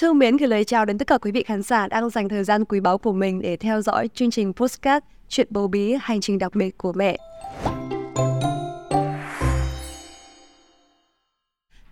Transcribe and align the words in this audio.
Thương 0.00 0.18
mến 0.18 0.36
gửi 0.36 0.48
lời 0.48 0.64
chào 0.64 0.84
đến 0.84 0.98
tất 0.98 1.06
cả 1.06 1.18
quý 1.18 1.30
vị 1.32 1.42
khán 1.42 1.62
giả 1.62 1.88
đang 1.88 2.10
dành 2.10 2.28
thời 2.28 2.44
gian 2.44 2.64
quý 2.64 2.80
báu 2.80 2.98
của 2.98 3.12
mình 3.12 3.40
để 3.42 3.56
theo 3.56 3.82
dõi 3.82 4.08
chương 4.14 4.30
trình 4.30 4.52
Postcard 4.52 5.06
Chuyện 5.28 5.46
bầu 5.50 5.68
bí, 5.68 5.96
hành 6.00 6.20
trình 6.20 6.38
đặc 6.38 6.54
biệt 6.54 6.78
của 6.78 6.92
mẹ. 6.92 7.16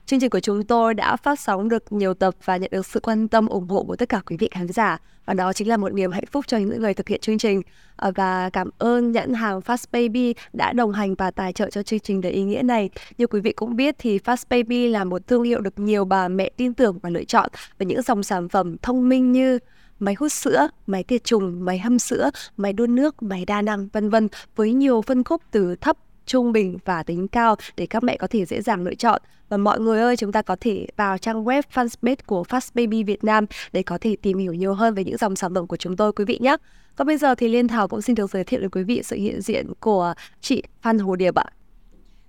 Chương 0.09 0.21
trình 0.21 0.31
của 0.31 0.41
chúng 0.41 0.65
tôi 0.65 0.95
đã 0.95 1.17
phát 1.17 1.41
sóng 1.41 1.69
được 1.69 1.93
nhiều 1.93 2.15
tập 2.15 2.35
và 2.45 2.57
nhận 2.57 2.71
được 2.73 2.87
sự 2.87 3.01
quan 3.01 3.29
tâm 3.29 3.47
ủng 3.47 3.69
hộ 3.69 3.83
của 3.83 3.97
tất 3.97 4.09
cả 4.09 4.21
quý 4.27 4.37
vị 4.37 4.49
khán 4.51 4.69
giả 4.69 4.99
và 5.27 5.35
đó 5.35 5.53
chính 5.53 5.69
là 5.69 5.77
một 5.77 5.93
niềm 5.93 6.13
hạnh 6.13 6.25
phúc 6.31 6.45
cho 6.49 6.59
những 6.59 6.81
người 6.81 6.95
thực 6.95 7.09
hiện 7.09 7.21
chương 7.21 7.39
trình 7.39 7.63
à, 7.97 8.11
và 8.15 8.51
cảm 8.51 8.71
ơn 8.79 9.13
nhãn 9.13 9.35
hàng 9.35 9.61
Fast 9.61 9.85
Baby 9.93 10.35
đã 10.53 10.73
đồng 10.73 10.93
hành 10.93 11.15
và 11.15 11.31
tài 11.31 11.53
trợ 11.53 11.71
cho 11.71 11.83
chương 11.83 12.01
trình 12.01 12.21
đầy 12.21 12.33
ý 12.33 12.43
nghĩa 12.43 12.63
này. 12.63 12.91
Như 13.19 13.27
quý 13.27 13.41
vị 13.41 13.53
cũng 13.53 13.77
biết 13.77 13.95
thì 13.99 14.19
Fast 14.19 14.45
Baby 14.51 14.89
là 14.89 15.05
một 15.05 15.27
thương 15.27 15.43
hiệu 15.43 15.61
được 15.61 15.79
nhiều 15.79 16.05
bà 16.05 16.29
mẹ 16.29 16.51
tin 16.57 16.75
tưởng 16.75 16.99
và 17.03 17.11
lựa 17.11 17.25
chọn 17.25 17.51
với 17.79 17.87
những 17.87 18.03
dòng 18.03 18.23
sản 18.23 18.49
phẩm 18.49 18.77
thông 18.83 19.09
minh 19.09 19.33
như 19.33 19.59
máy 19.99 20.15
hút 20.19 20.33
sữa, 20.33 20.69
máy 20.87 21.03
tiệt 21.03 21.25
trùng, 21.25 21.65
máy 21.65 21.79
hâm 21.79 21.99
sữa, 21.99 22.31
máy 22.57 22.73
đun 22.73 22.95
nước, 22.95 23.23
máy 23.23 23.45
đa 23.45 23.63
năng 23.63 23.89
vân 23.89 24.11
vân 24.11 24.29
với 24.57 24.73
nhiều 24.73 25.03
phân 25.03 25.25
khúc 25.25 25.43
từ 25.51 25.77
thấp 25.77 25.97
trung 26.27 26.53
bình 26.53 26.79
và 26.85 27.03
tính 27.03 27.29
cao 27.29 27.57
để 27.77 27.87
các 27.87 28.03
mẹ 28.03 28.17
có 28.17 28.27
thể 28.27 28.45
dễ 28.45 28.63
dàng 28.63 28.85
lựa 28.85 28.95
chọn. 28.95 29.23
Và 29.49 29.57
mọi 29.57 29.81
người 29.81 30.01
ơi, 30.01 30.17
chúng 30.17 30.33
ta 30.33 30.43
có 30.43 30.57
thể 30.61 30.87
vào 30.97 31.19
trang 31.19 31.45
web 31.45 31.63
fanpage 31.75 32.17
của 32.27 32.43
Fast 32.49 32.71
Baby 32.75 33.03
Việt 33.03 33.25
Nam 33.25 33.47
để 33.73 33.83
có 33.83 33.99
thể 34.01 34.17
tìm 34.23 34.39
hiểu 34.39 34.55
nhiều 34.55 34.75
hơn 34.75 34.95
về 34.95 35.05
những 35.05 35.17
dòng 35.17 35.37
sản 35.37 35.55
phẩm 35.55 35.67
của 35.67 35.77
chúng 35.77 35.97
tôi 35.97 36.13
quý 36.13 36.25
vị 36.25 36.39
nhé. 36.41 36.57
Còn 36.97 37.07
bây 37.07 37.17
giờ 37.17 37.35
thì 37.35 37.49
Liên 37.49 37.69
Thảo 37.69 37.89
cũng 37.89 38.03
xin 38.03 38.15
được 38.15 38.31
giới 38.31 38.45
thiệu 38.45 38.61
đến 38.61 38.71
quý 38.71 38.83
vị 38.83 39.03
sự 39.05 39.17
hiện 39.17 39.41
diện 39.41 39.67
của 39.81 40.15
chị 40.41 40.63
Phan 40.83 40.99
Hồ 40.99 41.17
Điệp 41.17 41.35
ạ. 41.35 41.45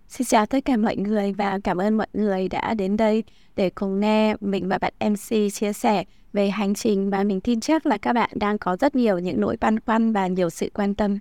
Xin 0.08 0.28
chào 0.28 0.46
tất 0.46 0.66
cả 0.66 0.78
mọi 0.78 0.96
người 0.96 1.34
và 1.34 1.60
cảm 1.64 1.78
ơn 1.78 1.98
mọi 1.98 2.08
người 2.14 2.48
đã 2.48 2.74
đến 2.74 2.98
đây 2.98 3.24
để 3.56 3.70
cùng 3.70 4.00
nghe 4.00 4.36
mình 4.42 4.68
và 4.68 4.78
bạn 4.78 4.94
MC 5.00 5.54
chia 5.54 5.74
sẻ 5.74 6.04
về 6.34 6.50
hành 6.50 6.74
trình 6.74 7.10
và 7.10 7.24
mình 7.24 7.42
tin 7.42 7.60
chắc 7.60 7.86
là 7.86 7.98
các 7.98 8.14
bạn 8.14 8.30
đang 8.34 8.58
có 8.58 8.78
rất 8.78 8.96
nhiều 8.96 9.20
những 9.20 9.42
nỗi 9.42 9.58
băn 9.60 9.80
khoăn 9.80 10.14
và 10.14 10.28
nhiều 10.28 10.50
sự 10.50 10.70
quan 10.74 10.96
tâm. 10.96 11.20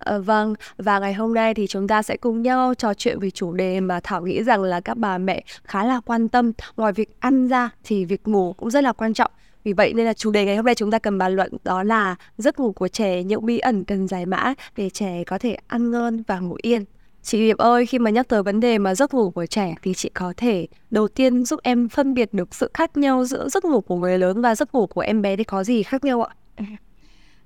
À, 0.00 0.18
vâng, 0.18 0.54
và 0.76 0.98
ngày 0.98 1.14
hôm 1.14 1.34
nay 1.34 1.54
thì 1.54 1.66
chúng 1.66 1.88
ta 1.88 2.02
sẽ 2.02 2.16
cùng 2.16 2.42
nhau 2.42 2.74
trò 2.74 2.94
chuyện 2.94 3.18
về 3.18 3.30
chủ 3.30 3.52
đề 3.52 3.80
mà 3.80 4.00
Thảo 4.02 4.22
nghĩ 4.22 4.42
rằng 4.42 4.62
là 4.62 4.80
các 4.80 4.96
bà 4.96 5.18
mẹ 5.18 5.44
khá 5.64 5.84
là 5.84 6.00
quan 6.00 6.28
tâm. 6.28 6.52
Ngoài 6.76 6.92
việc 6.92 7.20
ăn 7.20 7.48
ra 7.48 7.70
thì 7.84 8.04
việc 8.04 8.28
ngủ 8.28 8.52
cũng 8.52 8.70
rất 8.70 8.84
là 8.84 8.92
quan 8.92 9.14
trọng. 9.14 9.30
Vì 9.64 9.72
vậy 9.72 9.92
nên 9.94 10.06
là 10.06 10.12
chủ 10.12 10.30
đề 10.30 10.44
ngày 10.44 10.56
hôm 10.56 10.64
nay 10.64 10.74
chúng 10.74 10.90
ta 10.90 10.98
cần 10.98 11.18
bàn 11.18 11.36
luận 11.36 11.52
đó 11.64 11.82
là 11.82 12.16
giấc 12.38 12.60
ngủ 12.60 12.72
của 12.72 12.88
trẻ 12.88 13.22
những 13.22 13.46
bí 13.46 13.58
ẩn 13.58 13.84
cần 13.84 14.08
giải 14.08 14.26
mã 14.26 14.54
để 14.76 14.90
trẻ 14.90 15.24
có 15.26 15.38
thể 15.38 15.56
ăn 15.66 15.90
ngon 15.90 16.22
và 16.26 16.38
ngủ 16.40 16.56
yên. 16.62 16.84
Chị 17.22 17.38
Điệp 17.38 17.56
ơi, 17.58 17.86
khi 17.86 17.98
mà 17.98 18.10
nhắc 18.10 18.28
tới 18.28 18.42
vấn 18.42 18.60
đề 18.60 18.78
mà 18.78 18.94
giấc 18.94 19.14
ngủ 19.14 19.30
của 19.30 19.46
trẻ 19.46 19.74
thì 19.82 19.94
chị 19.94 20.10
có 20.14 20.34
thể 20.36 20.66
đầu 20.90 21.08
tiên 21.08 21.44
giúp 21.44 21.60
em 21.62 21.88
phân 21.88 22.14
biệt 22.14 22.34
được 22.34 22.54
sự 22.54 22.70
khác 22.74 22.96
nhau 22.96 23.24
giữa 23.24 23.48
giấc 23.48 23.64
ngủ 23.64 23.80
của 23.80 23.96
người 23.96 24.18
lớn 24.18 24.40
và 24.40 24.54
giấc 24.54 24.74
ngủ 24.74 24.86
của 24.86 25.00
em 25.00 25.22
bé 25.22 25.36
thì 25.36 25.44
có 25.44 25.64
gì 25.64 25.82
khác 25.82 26.04
nhau 26.04 26.22
ạ? 26.22 26.34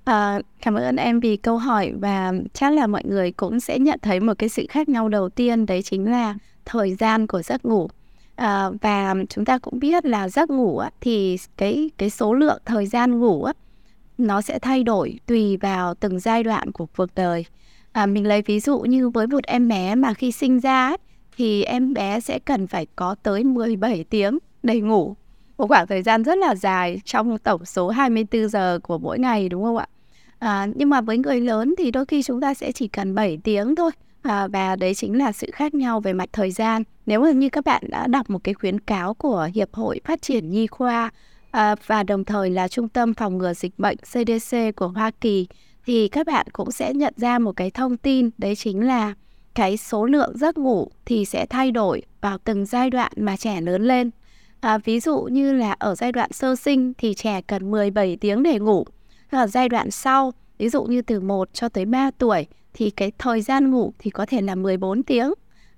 À, 0.05 0.41
cảm 0.63 0.75
ơn 0.75 0.97
em 0.97 1.21
vì 1.21 1.37
câu 1.37 1.59
hỏi 1.59 1.93
và 2.01 2.33
chắc 2.53 2.73
là 2.73 2.87
mọi 2.87 3.03
người 3.05 3.33
cũng 3.33 3.61
sẽ 3.61 3.79
nhận 3.79 3.99
thấy 4.03 4.21
một 4.21 4.35
cái 4.39 4.49
sự 4.49 4.67
khác 4.69 4.89
nhau 4.89 5.09
đầu 5.09 5.29
tiên 5.29 5.67
đấy 5.67 5.83
chính 5.83 6.11
là 6.11 6.35
thời 6.65 6.95
gian 6.95 7.27
của 7.27 7.43
giấc 7.43 7.65
ngủ. 7.65 7.89
À, 8.37 8.71
và 8.81 9.15
chúng 9.29 9.45
ta 9.45 9.59
cũng 9.59 9.79
biết 9.79 10.05
là 10.07 10.29
giấc 10.29 10.51
ngủ 10.51 10.79
á, 10.79 10.91
thì 11.01 11.37
cái 11.57 11.91
cái 11.99 12.11
số 12.11 12.35
lượng 12.35 12.59
thời 12.65 12.87
gian 12.87 13.21
ngủ 13.21 13.45
á, 13.45 13.53
nó 14.19 14.41
sẽ 14.41 14.59
thay 14.59 14.83
đổi 14.83 15.19
tùy 15.27 15.57
vào 15.57 15.95
từng 15.95 16.21
giai 16.21 16.43
đoạn 16.43 16.73
của 16.73 16.87
cuộc 16.97 17.15
đời. 17.15 17.45
À, 17.93 18.07
mình 18.07 18.27
lấy 18.27 18.43
ví 18.43 18.61
dụ 18.61 18.81
như 18.81 19.09
với 19.11 19.27
một 19.27 19.45
em 19.45 19.69
bé 19.69 19.95
mà 19.95 20.15
khi 20.15 20.33
sinh 20.33 20.61
ra 20.61 20.87
ấy, 20.89 20.97
thì 21.37 21.63
em 21.65 21.95
bé 21.95 22.21
sẽ 22.21 22.39
cần 22.39 22.67
phải 22.67 22.87
có 22.97 23.15
tới 23.23 23.45
17 23.45 24.05
tiếng 24.05 24.39
để 24.63 24.81
ngủ. 24.81 25.17
Một 25.59 25.69
khoảng 25.69 25.87
thời 25.87 26.03
gian 26.03 26.23
rất 26.25 26.39
là 26.39 26.55
dài 26.55 27.01
trong 27.05 27.39
tổng 27.39 27.65
số 27.65 27.89
24 27.89 28.49
giờ 28.49 28.79
của 28.83 28.99
mỗi 28.99 29.19
ngày 29.19 29.49
đúng 29.49 29.63
không 29.65 29.77
ạ? 29.77 29.87
À, 30.45 30.67
nhưng 30.75 30.91
mà 30.91 31.01
với 31.01 31.19
người 31.19 31.41
lớn 31.41 31.75
thì 31.79 31.91
đôi 31.91 32.07
khi 32.07 32.23
chúng 32.23 32.41
ta 32.41 32.55
sẽ 32.55 32.73
chỉ 32.73 32.89
cần 32.89 33.15
7 33.15 33.39
tiếng 33.45 33.75
thôi. 33.75 33.91
À, 34.23 34.47
và 34.47 34.77
đấy 34.77 34.95
chính 34.95 35.19
là 35.19 35.33
sự 35.33 35.51
khác 35.53 35.75
nhau 35.75 36.01
về 36.01 36.13
mặt 36.13 36.29
thời 36.33 36.51
gian. 36.51 36.83
Nếu 37.07 37.21
mà 37.21 37.31
như 37.31 37.49
các 37.49 37.65
bạn 37.65 37.83
đã 37.89 38.07
đọc 38.07 38.31
một 38.31 38.45
cái 38.45 38.55
khuyến 38.55 38.81
cáo 38.81 39.15
của 39.15 39.49
Hiệp 39.55 39.75
hội 39.75 40.01
Phát 40.05 40.23
triển 40.23 40.51
Nhi 40.51 40.67
khoa 40.67 41.11
à, 41.51 41.75
và 41.87 42.03
đồng 42.03 42.25
thời 42.25 42.51
là 42.51 42.69
Trung 42.69 42.89
tâm 42.89 43.15
Phòng 43.15 43.39
ngừa 43.39 43.55
Dịch 43.55 43.79
bệnh 43.79 43.97
CDC 43.97 44.57
của 44.77 44.89
Hoa 44.89 45.11
Kỳ 45.21 45.47
thì 45.87 46.09
các 46.09 46.27
bạn 46.27 46.47
cũng 46.53 46.71
sẽ 46.71 46.95
nhận 46.95 47.15
ra 47.17 47.39
một 47.39 47.53
cái 47.53 47.71
thông 47.71 47.97
tin 47.97 48.31
đấy 48.39 48.57
chính 48.57 48.87
là 48.87 49.15
cái 49.55 49.77
số 49.77 50.07
lượng 50.07 50.39
giấc 50.39 50.59
ngủ 50.59 50.89
thì 51.05 51.25
sẽ 51.25 51.47
thay 51.47 51.71
đổi 51.71 52.03
vào 52.21 52.39
từng 52.39 52.67
giai 52.67 52.91
đoạn 52.91 53.13
mà 53.17 53.37
trẻ 53.37 53.61
lớn 53.61 53.83
lên. 53.83 54.11
À, 54.61 54.79
ví 54.79 55.01
dụ 55.01 55.21
như 55.21 55.53
là 55.53 55.77
ở 55.79 55.95
giai 55.95 56.13
đoạn 56.13 56.33
sơ 56.33 56.57
sinh 56.57 56.93
thì 56.99 57.15
trẻ 57.15 57.41
cần 57.47 57.71
17 57.71 58.17
tiếng 58.21 58.43
để 58.43 58.59
ngủ 58.59 58.85
là 59.35 59.47
giai 59.47 59.69
đoạn 59.69 59.91
sau, 59.91 60.33
ví 60.59 60.69
dụ 60.69 60.83
như 60.85 61.03
từ 61.03 61.21
1 61.21 61.49
cho 61.53 61.69
tới 61.69 61.85
3 61.85 62.11
tuổi 62.19 62.47
thì 62.75 62.91
cái 62.91 63.13
thời 63.19 63.41
gian 63.43 63.71
ngủ 63.71 63.93
thì 63.99 64.11
có 64.11 64.27
thể 64.27 64.41
là 64.43 64.55
14 64.55 65.03
tiếng. 65.03 65.33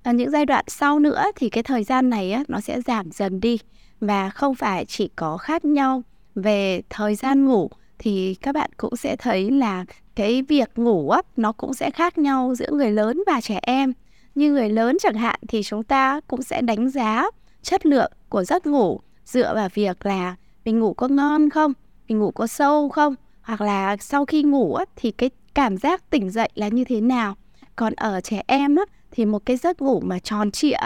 và 0.04 0.12
những 0.12 0.30
giai 0.30 0.46
đoạn 0.46 0.64
sau 0.68 0.98
nữa 0.98 1.24
thì 1.36 1.48
cái 1.48 1.62
thời 1.62 1.84
gian 1.84 2.10
này 2.10 2.32
á, 2.32 2.44
nó 2.48 2.60
sẽ 2.60 2.80
giảm 2.80 3.10
dần 3.10 3.40
đi 3.40 3.58
và 4.00 4.30
không 4.30 4.54
phải 4.54 4.84
chỉ 4.84 5.08
có 5.16 5.36
khác 5.36 5.64
nhau 5.64 6.02
về 6.34 6.82
thời 6.90 7.14
gian 7.14 7.44
ngủ 7.44 7.70
thì 7.98 8.34
các 8.34 8.52
bạn 8.54 8.70
cũng 8.76 8.96
sẽ 8.96 9.16
thấy 9.16 9.50
là 9.50 9.84
cái 10.14 10.42
việc 10.42 10.70
ngủ 10.76 11.10
á, 11.10 11.22
nó 11.36 11.52
cũng 11.52 11.74
sẽ 11.74 11.90
khác 11.90 12.18
nhau 12.18 12.54
giữa 12.54 12.70
người 12.70 12.90
lớn 12.90 13.22
và 13.26 13.40
trẻ 13.40 13.58
em. 13.62 13.92
Như 14.34 14.52
người 14.52 14.68
lớn 14.68 14.96
chẳng 15.00 15.14
hạn 15.14 15.40
thì 15.48 15.62
chúng 15.62 15.82
ta 15.82 16.20
cũng 16.28 16.42
sẽ 16.42 16.62
đánh 16.62 16.90
giá 16.90 17.30
chất 17.62 17.86
lượng 17.86 18.12
của 18.28 18.44
giấc 18.44 18.66
ngủ 18.66 19.00
dựa 19.24 19.54
vào 19.54 19.68
việc 19.74 20.06
là 20.06 20.36
mình 20.64 20.80
ngủ 20.80 20.94
có 20.94 21.08
ngon 21.08 21.50
không, 21.50 21.72
mình 22.08 22.18
ngủ 22.18 22.30
có 22.30 22.46
sâu 22.46 22.88
không, 22.88 23.14
hoặc 23.46 23.60
là 23.60 23.96
sau 23.96 24.24
khi 24.24 24.42
ngủ 24.42 24.74
á, 24.74 24.84
thì 24.96 25.10
cái 25.10 25.30
cảm 25.54 25.76
giác 25.76 26.10
tỉnh 26.10 26.30
dậy 26.30 26.48
là 26.54 26.68
như 26.68 26.84
thế 26.84 27.00
nào. 27.00 27.36
Còn 27.76 27.92
ở 27.94 28.20
trẻ 28.20 28.42
em 28.46 28.76
á, 28.76 28.82
thì 29.10 29.24
một 29.24 29.46
cái 29.46 29.56
giấc 29.56 29.80
ngủ 29.80 30.00
mà 30.00 30.18
tròn 30.18 30.50
trịa 30.50 30.76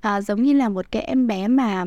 à, 0.00 0.20
giống 0.20 0.42
như 0.42 0.52
là 0.52 0.68
một 0.68 0.90
cái 0.90 1.02
em 1.02 1.26
bé 1.26 1.48
mà 1.48 1.84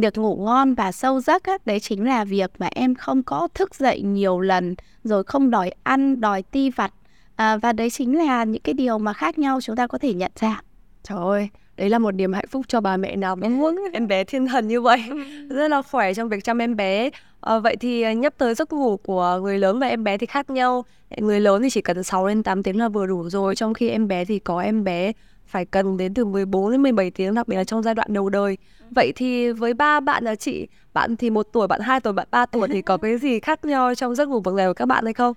được 0.00 0.18
ngủ 0.18 0.36
ngon 0.36 0.74
và 0.74 0.92
sâu 0.92 1.20
giấc 1.20 1.44
á, 1.44 1.58
đấy 1.64 1.80
chính 1.80 2.04
là 2.04 2.24
việc 2.24 2.50
mà 2.58 2.68
em 2.74 2.94
không 2.94 3.22
có 3.22 3.48
thức 3.54 3.74
dậy 3.74 4.02
nhiều 4.02 4.40
lần 4.40 4.74
rồi 5.04 5.24
không 5.24 5.50
đòi 5.50 5.70
ăn, 5.82 6.20
đòi 6.20 6.42
ti 6.42 6.70
vặt 6.70 6.92
à, 7.36 7.56
và 7.56 7.72
đấy 7.72 7.90
chính 7.90 8.18
là 8.18 8.44
những 8.44 8.62
cái 8.62 8.74
điều 8.74 8.98
mà 8.98 9.12
khác 9.12 9.38
nhau 9.38 9.60
chúng 9.60 9.76
ta 9.76 9.86
có 9.86 9.98
thể 9.98 10.14
nhận 10.14 10.32
ra. 10.40 10.60
Trời 11.02 11.18
ơi, 11.18 11.48
đấy 11.76 11.90
là 11.90 11.98
một 11.98 12.10
niềm 12.10 12.32
hạnh 12.32 12.46
phúc 12.50 12.64
cho 12.68 12.80
bà 12.80 12.96
mẹ 12.96 13.16
nào 13.16 13.36
muốn 13.36 13.76
em 13.92 14.08
bé 14.08 14.24
thiên 14.24 14.46
thần 14.46 14.68
như 14.68 14.80
vậy 14.80 15.02
rất 15.50 15.68
là 15.68 15.82
khỏe 15.82 16.14
trong 16.14 16.28
việc 16.28 16.44
chăm 16.44 16.58
em 16.58 16.76
bé 16.76 17.10
à, 17.40 17.58
vậy 17.58 17.76
thì 17.76 18.02
à, 18.02 18.12
nhắc 18.12 18.38
tới 18.38 18.54
giấc 18.54 18.72
ngủ 18.72 18.96
của 18.96 19.40
người 19.42 19.58
lớn 19.58 19.78
và 19.78 19.86
em 19.86 20.04
bé 20.04 20.18
thì 20.18 20.26
khác 20.26 20.50
nhau 20.50 20.84
người 21.16 21.40
lớn 21.40 21.62
thì 21.62 21.70
chỉ 21.70 21.80
cần 21.80 22.02
6 22.02 22.28
đến 22.28 22.42
8 22.42 22.62
tiếng 22.62 22.78
là 22.78 22.88
vừa 22.88 23.06
đủ 23.06 23.30
rồi 23.30 23.56
trong 23.56 23.74
khi 23.74 23.88
em 23.88 24.08
bé 24.08 24.24
thì 24.24 24.38
có 24.38 24.60
em 24.60 24.84
bé 24.84 25.12
phải 25.48 25.64
cần 25.64 25.96
đến 25.96 26.14
từ 26.14 26.24
14 26.24 26.72
đến 26.72 26.82
17 26.82 27.10
tiếng 27.10 27.34
đặc 27.34 27.48
biệt 27.48 27.56
là 27.56 27.64
trong 27.64 27.82
giai 27.82 27.94
đoạn 27.94 28.12
đầu 28.12 28.28
đời. 28.28 28.58
Vậy 28.90 29.12
thì 29.16 29.52
với 29.52 29.74
ba 29.74 30.00
bạn 30.00 30.24
là 30.24 30.34
chị, 30.34 30.68
bạn 30.94 31.16
thì 31.16 31.30
một 31.30 31.46
tuổi, 31.52 31.66
bạn 31.66 31.80
hai 31.80 32.00
tuổi, 32.00 32.12
bạn 32.12 32.28
ba 32.30 32.46
tuổi 32.46 32.68
thì 32.68 32.82
có 32.82 32.96
cái 33.02 33.18
gì 33.18 33.40
khác 33.40 33.64
nhau 33.64 33.94
trong 33.94 34.14
giấc 34.14 34.28
ngủ 34.28 34.40
vầng 34.40 34.56
này 34.56 34.66
của 34.66 34.74
các 34.74 34.86
bạn 34.86 35.04
hay 35.04 35.14
không? 35.14 35.34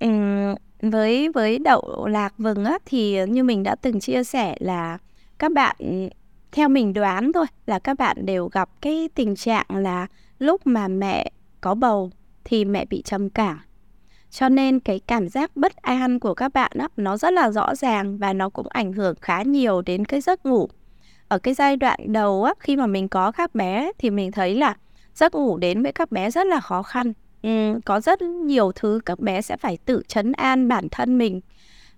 Ừ, 0.00 0.08
với 0.82 1.28
với 1.28 1.58
đậu 1.58 2.06
lạc 2.06 2.34
vừng 2.38 2.64
á 2.64 2.78
thì 2.86 3.26
như 3.26 3.44
mình 3.44 3.62
đã 3.62 3.74
từng 3.74 4.00
chia 4.00 4.24
sẻ 4.24 4.56
là 4.60 4.98
các 5.38 5.52
bạn 5.52 5.76
theo 6.52 6.68
mình 6.68 6.92
đoán 6.92 7.32
thôi 7.32 7.46
là 7.66 7.78
các 7.78 7.98
bạn 7.98 8.26
đều 8.26 8.48
gặp 8.52 8.68
cái 8.80 9.08
tình 9.14 9.36
trạng 9.36 9.66
là 9.70 10.06
lúc 10.44 10.66
mà 10.66 10.88
mẹ 10.88 11.30
có 11.60 11.74
bầu 11.74 12.10
thì 12.44 12.64
mẹ 12.64 12.84
bị 12.84 13.02
trầm 13.02 13.30
cảm 13.30 13.60
cho 14.30 14.48
nên 14.48 14.80
cái 14.80 15.00
cảm 15.06 15.28
giác 15.28 15.56
bất 15.56 15.76
an 15.76 16.18
của 16.18 16.34
các 16.34 16.52
bạn 16.52 16.70
đó 16.74 16.88
nó 16.96 17.16
rất 17.16 17.32
là 17.32 17.50
rõ 17.50 17.74
ràng 17.74 18.18
và 18.18 18.32
nó 18.32 18.48
cũng 18.48 18.66
ảnh 18.68 18.92
hưởng 18.92 19.14
khá 19.20 19.42
nhiều 19.42 19.82
đến 19.82 20.04
cái 20.04 20.20
giấc 20.20 20.46
ngủ. 20.46 20.68
Ở 21.28 21.38
cái 21.38 21.54
giai 21.54 21.76
đoạn 21.76 22.12
đầu 22.12 22.44
á, 22.44 22.54
khi 22.60 22.76
mà 22.76 22.86
mình 22.86 23.08
có 23.08 23.32
các 23.32 23.54
bé 23.54 23.92
thì 23.98 24.10
mình 24.10 24.32
thấy 24.32 24.54
là 24.54 24.76
giấc 25.14 25.34
ngủ 25.34 25.58
đến 25.58 25.82
với 25.82 25.92
các 25.92 26.12
bé 26.12 26.30
rất 26.30 26.46
là 26.46 26.60
khó 26.60 26.82
khăn. 26.82 27.12
Ừ, 27.42 27.80
có 27.84 28.00
rất 28.00 28.22
nhiều 28.22 28.72
thứ 28.74 29.00
các 29.06 29.20
bé 29.20 29.42
sẽ 29.42 29.56
phải 29.56 29.78
tự 29.84 30.02
chấn 30.08 30.32
an 30.32 30.68
bản 30.68 30.88
thân 30.90 31.18
mình 31.18 31.40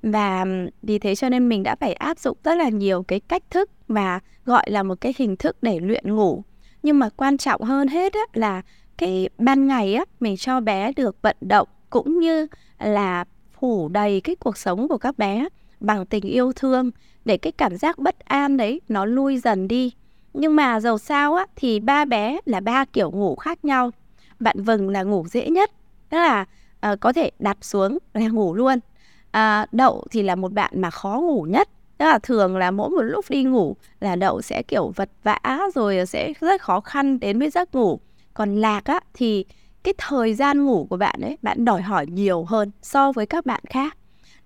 và 0.02 0.44
vì 0.82 0.99
thế 0.99 1.14
cho 1.14 1.28
nên 1.28 1.49
mình 1.49 1.62
đã 1.62 1.76
phải 1.81 1.92
áp 1.92 2.19
dụng 2.19 2.37
rất 2.44 2.54
là 2.54 2.69
nhiều 2.69 3.02
cái 3.02 3.20
cách 3.20 3.42
thức 3.50 3.70
mà 3.88 4.20
gọi 4.44 4.70
là 4.70 4.82
một 4.82 5.00
cái 5.00 5.14
hình 5.19 5.37
thức 5.37 5.56
để 5.62 5.81
luyện 5.81 6.16
ngủ 6.16 6.42
nhưng 6.82 6.99
mà 6.99 7.08
quan 7.17 7.38
trọng 7.38 7.62
hơn 7.62 7.88
hết 7.88 8.12
á, 8.12 8.20
là 8.32 8.62
cái 8.99 9.28
ban 9.38 9.67
ngày 9.67 9.94
á 9.94 10.05
mình 10.20 10.37
cho 10.37 10.61
bé 10.61 10.93
được 10.93 11.23
vận 11.23 11.37
động 11.40 11.69
cũng 11.90 12.19
như 12.19 12.46
là 12.78 13.25
phủ 13.61 13.88
đầy 13.88 14.20
cái 14.20 14.37
cuộc 14.37 14.56
sống 14.56 14.88
của 14.88 14.99
các 14.99 15.19
bé 15.19 15.49
bằng 15.81 16.06
tình 16.06 16.25
yêu 16.25 16.52
thương 16.52 16.90
để 17.25 17.37
cái 17.37 17.52
cảm 17.52 17.76
giác 17.76 17.99
bất 17.99 18.19
an 18.19 18.56
đấy 18.56 18.81
nó 18.88 19.05
lui 19.05 19.38
dần 19.38 19.69
đi. 19.69 19.93
Nhưng 20.34 20.56
mà 20.56 20.81
dầu 20.81 20.99
sao 20.99 21.34
á 21.34 21.46
thì 21.56 21.81
ba 21.81 22.05
bé 22.05 22.38
là 22.44 22.61
ba 22.61 22.84
kiểu 22.84 23.11
ngủ 23.11 23.37
khác 23.37 23.64
nhau. 23.64 23.90
Bạn 24.40 24.62
vừng 24.62 24.88
là 24.88 25.02
ngủ 25.02 25.26
dễ 25.28 25.49
nhất 25.49 25.70
tức 26.11 26.19
là 26.19 26.44
uh, 26.93 27.00
có 27.00 27.12
thể 27.12 27.31
đặt 27.38 27.56
xuống 27.64 27.99
là 28.14 28.28
ngủ 28.28 28.55
luôn. 28.55 28.78
Uh, 29.37 29.73
đậu 29.73 30.05
thì 30.11 30.23
là 30.23 30.34
một 30.34 30.52
bạn 30.52 30.81
mà 30.81 30.90
khó 30.90 31.20
ngủ 31.20 31.46
nhất 31.49 31.69
tức 31.98 32.04
là 32.06 32.19
thường 32.19 32.56
là 32.56 32.70
mỗi 32.70 32.90
một 32.90 33.02
lúc 33.02 33.25
đi 33.28 33.44
ngủ 33.44 33.76
là 34.00 34.16
đậu 34.16 34.43
sẽ 34.43 34.62
kiểu 34.62 34.93
vật 34.96 35.10
vã 35.22 35.58
rồi 35.75 36.06
sẽ 36.06 36.32
rất 36.40 36.60
khó 36.60 36.81
khăn 36.81 37.20
đến 37.20 37.38
với 37.38 37.50
giấc 37.50 37.75
ngủ. 37.75 38.00
Còn 38.34 38.56
lạc 38.56 38.84
á 38.84 39.00
thì 39.14 39.44
cái 39.84 39.94
thời 39.98 40.34
gian 40.34 40.64
ngủ 40.64 40.87
của 40.90 40.96
bạn 40.96 41.20
ấy 41.20 41.38
bạn 41.43 41.64
đòi 41.64 41.82
hỏi 41.82 42.06
nhiều 42.06 42.44
hơn 42.44 42.70
so 42.82 43.12
với 43.12 43.26
các 43.26 43.46
bạn 43.46 43.60
khác. 43.70 43.96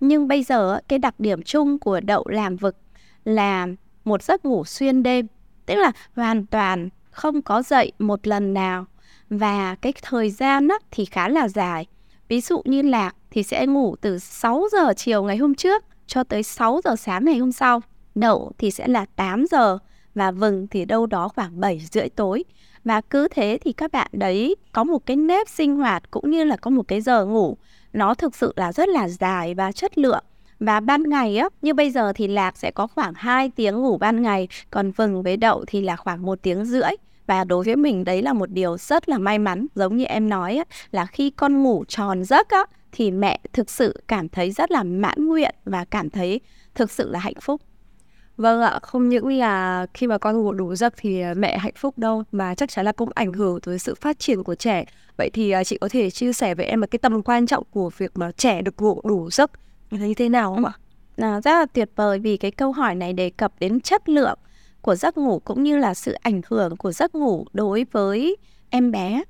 Nhưng 0.01 0.29
bây 0.29 0.43
giờ 0.43 0.81
cái 0.89 0.99
đặc 0.99 1.15
điểm 1.19 1.43
chung 1.43 1.79
của 1.79 2.01
đậu 2.01 2.25
làm 2.29 2.57
vực 2.57 2.77
là 3.25 3.67
một 4.05 4.23
giấc 4.23 4.45
ngủ 4.45 4.65
xuyên 4.65 5.03
đêm. 5.03 5.27
Tức 5.67 5.75
là 5.75 5.93
hoàn 6.15 6.47
toàn 6.47 6.89
không 7.11 7.43
có 7.43 7.63
dậy 7.63 7.93
một 7.99 8.27
lần 8.27 8.55
nào. 8.55 8.87
Và 9.31 9.75
cái 9.75 9.93
thời 10.03 10.31
gian 10.31 10.69
á, 10.69 10.77
thì 10.91 11.05
khá 11.05 11.29
là 11.29 11.49
dài. 11.49 11.87
Ví 12.29 12.41
dụ 12.41 12.63
như 12.65 12.83
lạc 12.83 13.15
thì 13.31 13.43
sẽ 13.43 13.67
ngủ 13.67 13.97
từ 14.01 14.19
6 14.19 14.65
giờ 14.73 14.93
chiều 14.97 15.23
ngày 15.23 15.37
hôm 15.37 15.55
trước 15.55 15.85
cho 16.11 16.25
tới 16.25 16.43
6 16.43 16.81
giờ 16.85 16.97
sáng 16.97 17.25
ngày 17.25 17.39
hôm 17.39 17.53
sau. 17.53 17.81
Đậu 18.15 18.53
thì 18.59 18.71
sẽ 18.71 18.89
là 18.89 19.05
8 19.17 19.45
giờ 19.51 19.79
và 20.15 20.31
vừng 20.31 20.67
thì 20.67 20.85
đâu 20.85 21.07
đó 21.07 21.29
khoảng 21.29 21.61
7 21.61 21.81
rưỡi 21.93 22.09
tối. 22.09 22.45
Và 22.85 23.01
cứ 23.01 23.29
thế 23.29 23.59
thì 23.65 23.73
các 23.73 23.93
bạn 23.93 24.09
đấy 24.13 24.57
có 24.73 24.85
một 24.85 25.07
cái 25.07 25.17
nếp 25.17 25.49
sinh 25.49 25.77
hoạt 25.77 26.11
cũng 26.11 26.31
như 26.31 26.45
là 26.45 26.57
có 26.57 26.71
một 26.71 26.89
cái 26.89 27.01
giờ 27.01 27.25
ngủ. 27.25 27.57
Nó 27.93 28.15
thực 28.15 28.35
sự 28.35 28.53
là 28.57 28.73
rất 28.73 28.89
là 28.89 29.09
dài 29.09 29.55
và 29.55 29.73
chất 29.73 29.99
lượng. 29.99 30.25
Và 30.61 30.81
ban 30.81 31.03
ngày 31.03 31.37
á 31.37 31.49
như 31.63 31.75
bây 31.75 31.91
giờ 31.91 32.13
thì 32.13 32.29
lạc 32.29 32.59
sẽ 32.59 32.71
có 32.71 32.87
khoảng 32.87 33.13
2 33.17 33.51
tiếng 33.57 33.77
ngủ 33.83 33.99
ban 33.99 34.23
ngày 34.23 34.49
còn 34.71 34.91
vừng 34.91 35.23
với 35.23 35.37
đậu 35.37 35.65
thì 35.67 35.81
là 35.81 35.97
khoảng 35.97 36.23
một 36.23 36.39
tiếng 36.43 36.65
rưỡi. 36.65 36.91
Và 37.27 37.45
đối 37.45 37.65
với 37.65 37.77
mình 37.77 38.05
đấy 38.05 38.23
là 38.23 38.33
một 38.33 38.51
điều 38.51 38.77
rất 38.79 39.09
là 39.09 39.19
may 39.19 39.39
mắn 39.39 39.67
giống 39.75 39.97
như 39.97 40.05
em 40.05 40.29
nói 40.29 40.57
á, 40.57 40.65
là 40.91 41.07
khi 41.07 41.31
con 41.31 41.63
ngủ 41.63 41.85
tròn 41.89 42.25
giấc 42.25 42.49
á 42.49 42.65
thì 42.93 43.11
mẹ 43.11 43.41
thực 43.53 43.71
sự 43.71 44.03
cảm 44.09 44.29
thấy 44.29 44.51
rất 44.51 44.71
là 44.71 44.83
mãn 44.83 45.27
nguyện 45.27 45.55
và 45.65 45.85
cảm 45.85 46.11
thấy 46.11 46.41
thực 46.75 46.91
sự 46.91 47.11
là 47.11 47.19
hạnh 47.19 47.41
phúc 47.41 47.61
Vâng 48.41 48.61
ạ, 48.61 48.79
không 48.83 49.09
những 49.09 49.29
là 49.29 49.87
khi 49.95 50.07
mà 50.07 50.19
con 50.19 50.43
ngủ 50.43 50.53
đủ 50.53 50.75
giấc 50.75 50.95
thì 50.97 51.21
à, 51.21 51.35
mẹ 51.35 51.59
hạnh 51.59 51.73
phúc 51.77 51.99
đâu 51.99 52.23
mà 52.33 52.55
chắc 52.55 52.71
chắn 52.71 52.85
là 52.85 52.93
cũng 52.93 53.11
ảnh 53.15 53.33
hưởng 53.33 53.61
tới 53.61 53.79
sự 53.79 53.95
phát 53.95 54.19
triển 54.19 54.43
của 54.43 54.55
trẻ. 54.55 54.85
Vậy 55.17 55.31
thì 55.33 55.51
à, 55.51 55.65
chị 55.65 55.79
có 55.79 55.89
thể 55.89 56.11
chia 56.11 56.33
sẻ 56.33 56.55
với 56.55 56.67
em 56.67 56.81
một 56.81 56.87
cái 56.91 56.99
tầm 56.99 57.23
quan 57.23 57.47
trọng 57.47 57.65
của 57.71 57.91
việc 57.99 58.11
mà 58.15 58.33
trẻ 58.33 58.63
được 58.63 58.83
ngủ 58.83 59.01
đủ 59.05 59.31
giấc 59.31 59.51
như 59.91 60.15
thế 60.15 60.29
nào 60.29 60.55
không 60.55 60.65
ạ? 60.65 60.73
À, 61.17 61.41
rất 61.41 61.51
là 61.51 61.67
tuyệt 61.67 61.91
vời 61.97 62.19
vì 62.19 62.37
cái 62.37 62.51
câu 62.51 62.73
hỏi 62.73 62.95
này 62.95 63.13
đề 63.13 63.31
cập 63.31 63.53
đến 63.61 63.81
chất 63.81 64.09
lượng 64.09 64.39
của 64.81 64.95
giấc 64.95 65.19
ngủ 65.19 65.39
cũng 65.45 65.63
như 65.63 65.77
là 65.79 65.95
sự 65.95 66.13
ảnh 66.13 66.41
hưởng 66.47 66.77
của 66.77 66.93
giấc 66.93 67.15
ngủ 67.15 67.47
đối 67.53 67.87
với 67.93 68.37
em 68.71 68.91
bé 68.91 69.23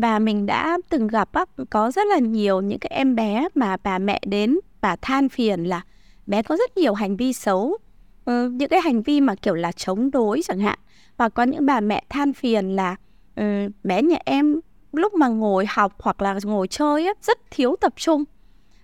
và 0.00 0.18
mình 0.18 0.46
đã 0.46 0.78
từng 0.88 1.06
gặp 1.06 1.32
á, 1.32 1.44
có 1.70 1.90
rất 1.90 2.06
là 2.06 2.18
nhiều 2.18 2.60
những 2.60 2.78
cái 2.78 2.90
em 2.94 3.14
bé 3.14 3.48
mà 3.54 3.76
bà 3.82 3.98
mẹ 3.98 4.20
đến 4.26 4.58
và 4.80 4.96
than 4.96 5.28
phiền 5.28 5.64
là 5.64 5.82
bé 6.26 6.42
có 6.42 6.56
rất 6.56 6.76
nhiều 6.76 6.94
hành 6.94 7.16
vi 7.16 7.32
xấu. 7.32 7.76
Ừ, 8.24 8.48
những 8.48 8.68
cái 8.68 8.80
hành 8.80 9.02
vi 9.02 9.20
mà 9.20 9.34
kiểu 9.34 9.54
là 9.54 9.72
chống 9.72 10.10
đối 10.10 10.42
chẳng 10.42 10.58
hạn. 10.58 10.78
Và 11.16 11.28
có 11.28 11.42
những 11.42 11.66
bà 11.66 11.80
mẹ 11.80 12.04
than 12.08 12.32
phiền 12.32 12.76
là 12.76 12.96
ừ, 13.36 13.42
bé 13.84 14.02
nhà 14.02 14.18
em 14.24 14.60
lúc 14.92 15.14
mà 15.14 15.28
ngồi 15.28 15.66
học 15.68 15.92
hoặc 15.98 16.22
là 16.22 16.38
ngồi 16.44 16.68
chơi 16.68 17.06
á, 17.06 17.12
rất 17.22 17.38
thiếu 17.50 17.76
tập 17.80 17.92
trung. 17.96 18.24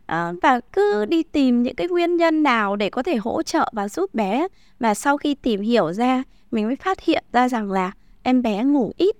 À, 0.07 0.33
và 0.43 0.61
cứ 0.61 1.05
đi 1.05 1.23
tìm 1.23 1.63
những 1.63 1.75
cái 1.75 1.89
nguyên 1.89 2.17
nhân 2.17 2.43
nào 2.43 2.77
để 2.77 2.91
có 2.91 3.03
thể 3.03 3.17
hỗ 3.17 3.43
trợ 3.43 3.71
và 3.73 3.89
giúp 3.89 4.15
bé. 4.15 4.49
Mà 4.79 4.95
sau 4.95 5.17
khi 5.17 5.35
tìm 5.35 5.61
hiểu 5.61 5.93
ra 5.93 6.23
mình 6.51 6.67
mới 6.67 6.77
phát 6.77 7.01
hiện 7.01 7.25
ra 7.33 7.49
rằng 7.49 7.71
là 7.71 7.93
em 8.23 8.43
bé 8.43 8.65
ngủ 8.65 8.93
ít. 8.97 9.17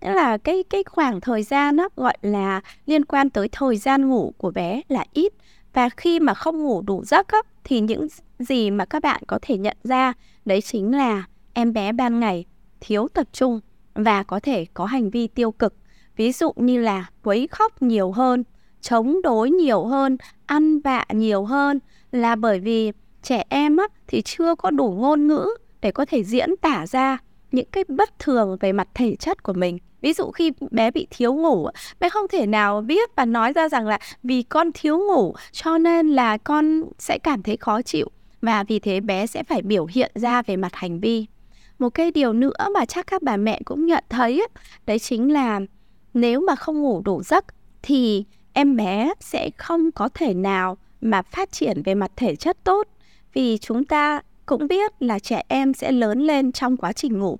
Tức 0.00 0.10
là 0.10 0.38
cái 0.38 0.62
cái 0.70 0.84
khoảng 0.84 1.20
thời 1.20 1.42
gian 1.42 1.76
đó 1.76 1.88
gọi 1.96 2.16
là 2.22 2.60
liên 2.86 3.04
quan 3.04 3.30
tới 3.30 3.48
thời 3.52 3.76
gian 3.76 4.08
ngủ 4.08 4.34
của 4.38 4.50
bé 4.50 4.82
là 4.88 5.04
ít. 5.12 5.32
Và 5.72 5.88
khi 5.88 6.20
mà 6.20 6.34
không 6.34 6.62
ngủ 6.62 6.82
đủ 6.82 7.04
giấc 7.04 7.28
á, 7.28 7.38
thì 7.64 7.80
những 7.80 8.06
gì 8.38 8.70
mà 8.70 8.84
các 8.84 9.02
bạn 9.02 9.22
có 9.26 9.38
thể 9.42 9.58
nhận 9.58 9.76
ra 9.84 10.12
đấy 10.44 10.60
chính 10.60 10.96
là 10.96 11.24
em 11.52 11.72
bé 11.72 11.92
ban 11.92 12.20
ngày 12.20 12.44
thiếu 12.80 13.08
tập 13.14 13.26
trung 13.32 13.60
và 13.94 14.22
có 14.22 14.40
thể 14.40 14.66
có 14.74 14.84
hành 14.84 15.10
vi 15.10 15.26
tiêu 15.26 15.50
cực. 15.50 15.74
Ví 16.16 16.32
dụ 16.32 16.52
như 16.56 16.80
là 16.80 17.10
quấy 17.22 17.48
khóc 17.50 17.82
nhiều 17.82 18.12
hơn 18.12 18.44
chống 18.80 19.22
đối 19.22 19.50
nhiều 19.50 19.84
hơn 19.84 20.16
ăn 20.46 20.80
vạ 20.80 21.04
nhiều 21.12 21.44
hơn 21.44 21.78
là 22.12 22.36
bởi 22.36 22.60
vì 22.60 22.92
trẻ 23.22 23.44
em 23.48 23.76
á, 23.76 23.84
thì 24.06 24.22
chưa 24.22 24.54
có 24.54 24.70
đủ 24.70 24.90
ngôn 24.90 25.26
ngữ 25.26 25.46
để 25.80 25.92
có 25.92 26.04
thể 26.04 26.24
diễn 26.24 26.56
tả 26.56 26.86
ra 26.86 27.18
những 27.52 27.66
cái 27.72 27.84
bất 27.88 28.18
thường 28.18 28.56
về 28.60 28.72
mặt 28.72 28.88
thể 28.94 29.16
chất 29.16 29.42
của 29.42 29.52
mình. 29.52 29.78
Ví 30.00 30.12
dụ 30.12 30.30
khi 30.30 30.52
bé 30.70 30.90
bị 30.90 31.06
thiếu 31.10 31.34
ngủ, 31.34 31.68
bé 32.00 32.08
không 32.08 32.28
thể 32.28 32.46
nào 32.46 32.80
biết 32.80 33.10
và 33.16 33.24
nói 33.24 33.52
ra 33.52 33.68
rằng 33.68 33.86
là 33.86 33.98
vì 34.22 34.42
con 34.42 34.70
thiếu 34.74 34.98
ngủ, 34.98 35.34
cho 35.52 35.78
nên 35.78 36.08
là 36.08 36.36
con 36.36 36.82
sẽ 36.98 37.18
cảm 37.18 37.42
thấy 37.42 37.56
khó 37.56 37.82
chịu. 37.82 38.10
Và 38.42 38.64
vì 38.64 38.78
thế 38.78 39.00
bé 39.00 39.26
sẽ 39.26 39.42
phải 39.42 39.62
biểu 39.62 39.86
hiện 39.86 40.12
ra 40.14 40.42
về 40.42 40.56
mặt 40.56 40.74
hành 40.74 41.00
vi. 41.00 41.26
Một 41.78 41.90
cái 41.90 42.10
điều 42.10 42.32
nữa 42.32 42.68
mà 42.74 42.84
chắc 42.84 43.06
các 43.06 43.22
bà 43.22 43.36
mẹ 43.36 43.60
cũng 43.64 43.86
nhận 43.86 44.04
thấy 44.08 44.46
đấy 44.86 44.98
chính 44.98 45.32
là 45.32 45.60
nếu 46.14 46.40
mà 46.40 46.56
không 46.56 46.82
ngủ 46.82 47.02
đủ 47.04 47.22
giấc 47.22 47.44
thì 47.82 48.24
em 48.52 48.76
bé 48.76 49.12
sẽ 49.20 49.50
không 49.56 49.92
có 49.92 50.08
thể 50.14 50.34
nào 50.34 50.78
mà 51.00 51.22
phát 51.22 51.52
triển 51.52 51.82
về 51.82 51.94
mặt 51.94 52.10
thể 52.16 52.36
chất 52.36 52.64
tốt. 52.64 52.88
Vì 53.32 53.58
chúng 53.58 53.84
ta 53.84 54.20
cũng 54.50 54.68
biết 54.68 55.02
là 55.02 55.18
trẻ 55.18 55.42
em 55.48 55.74
sẽ 55.74 55.92
lớn 55.92 56.20
lên 56.20 56.52
trong 56.52 56.76
quá 56.76 56.92
trình 56.92 57.18
ngủ. 57.18 57.38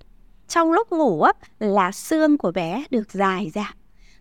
Trong 0.48 0.72
lúc 0.72 0.92
ngủ 0.92 1.22
á 1.22 1.32
là 1.58 1.92
xương 1.92 2.38
của 2.38 2.52
bé 2.52 2.84
được 2.90 3.12
dài 3.12 3.50
ra. 3.54 3.74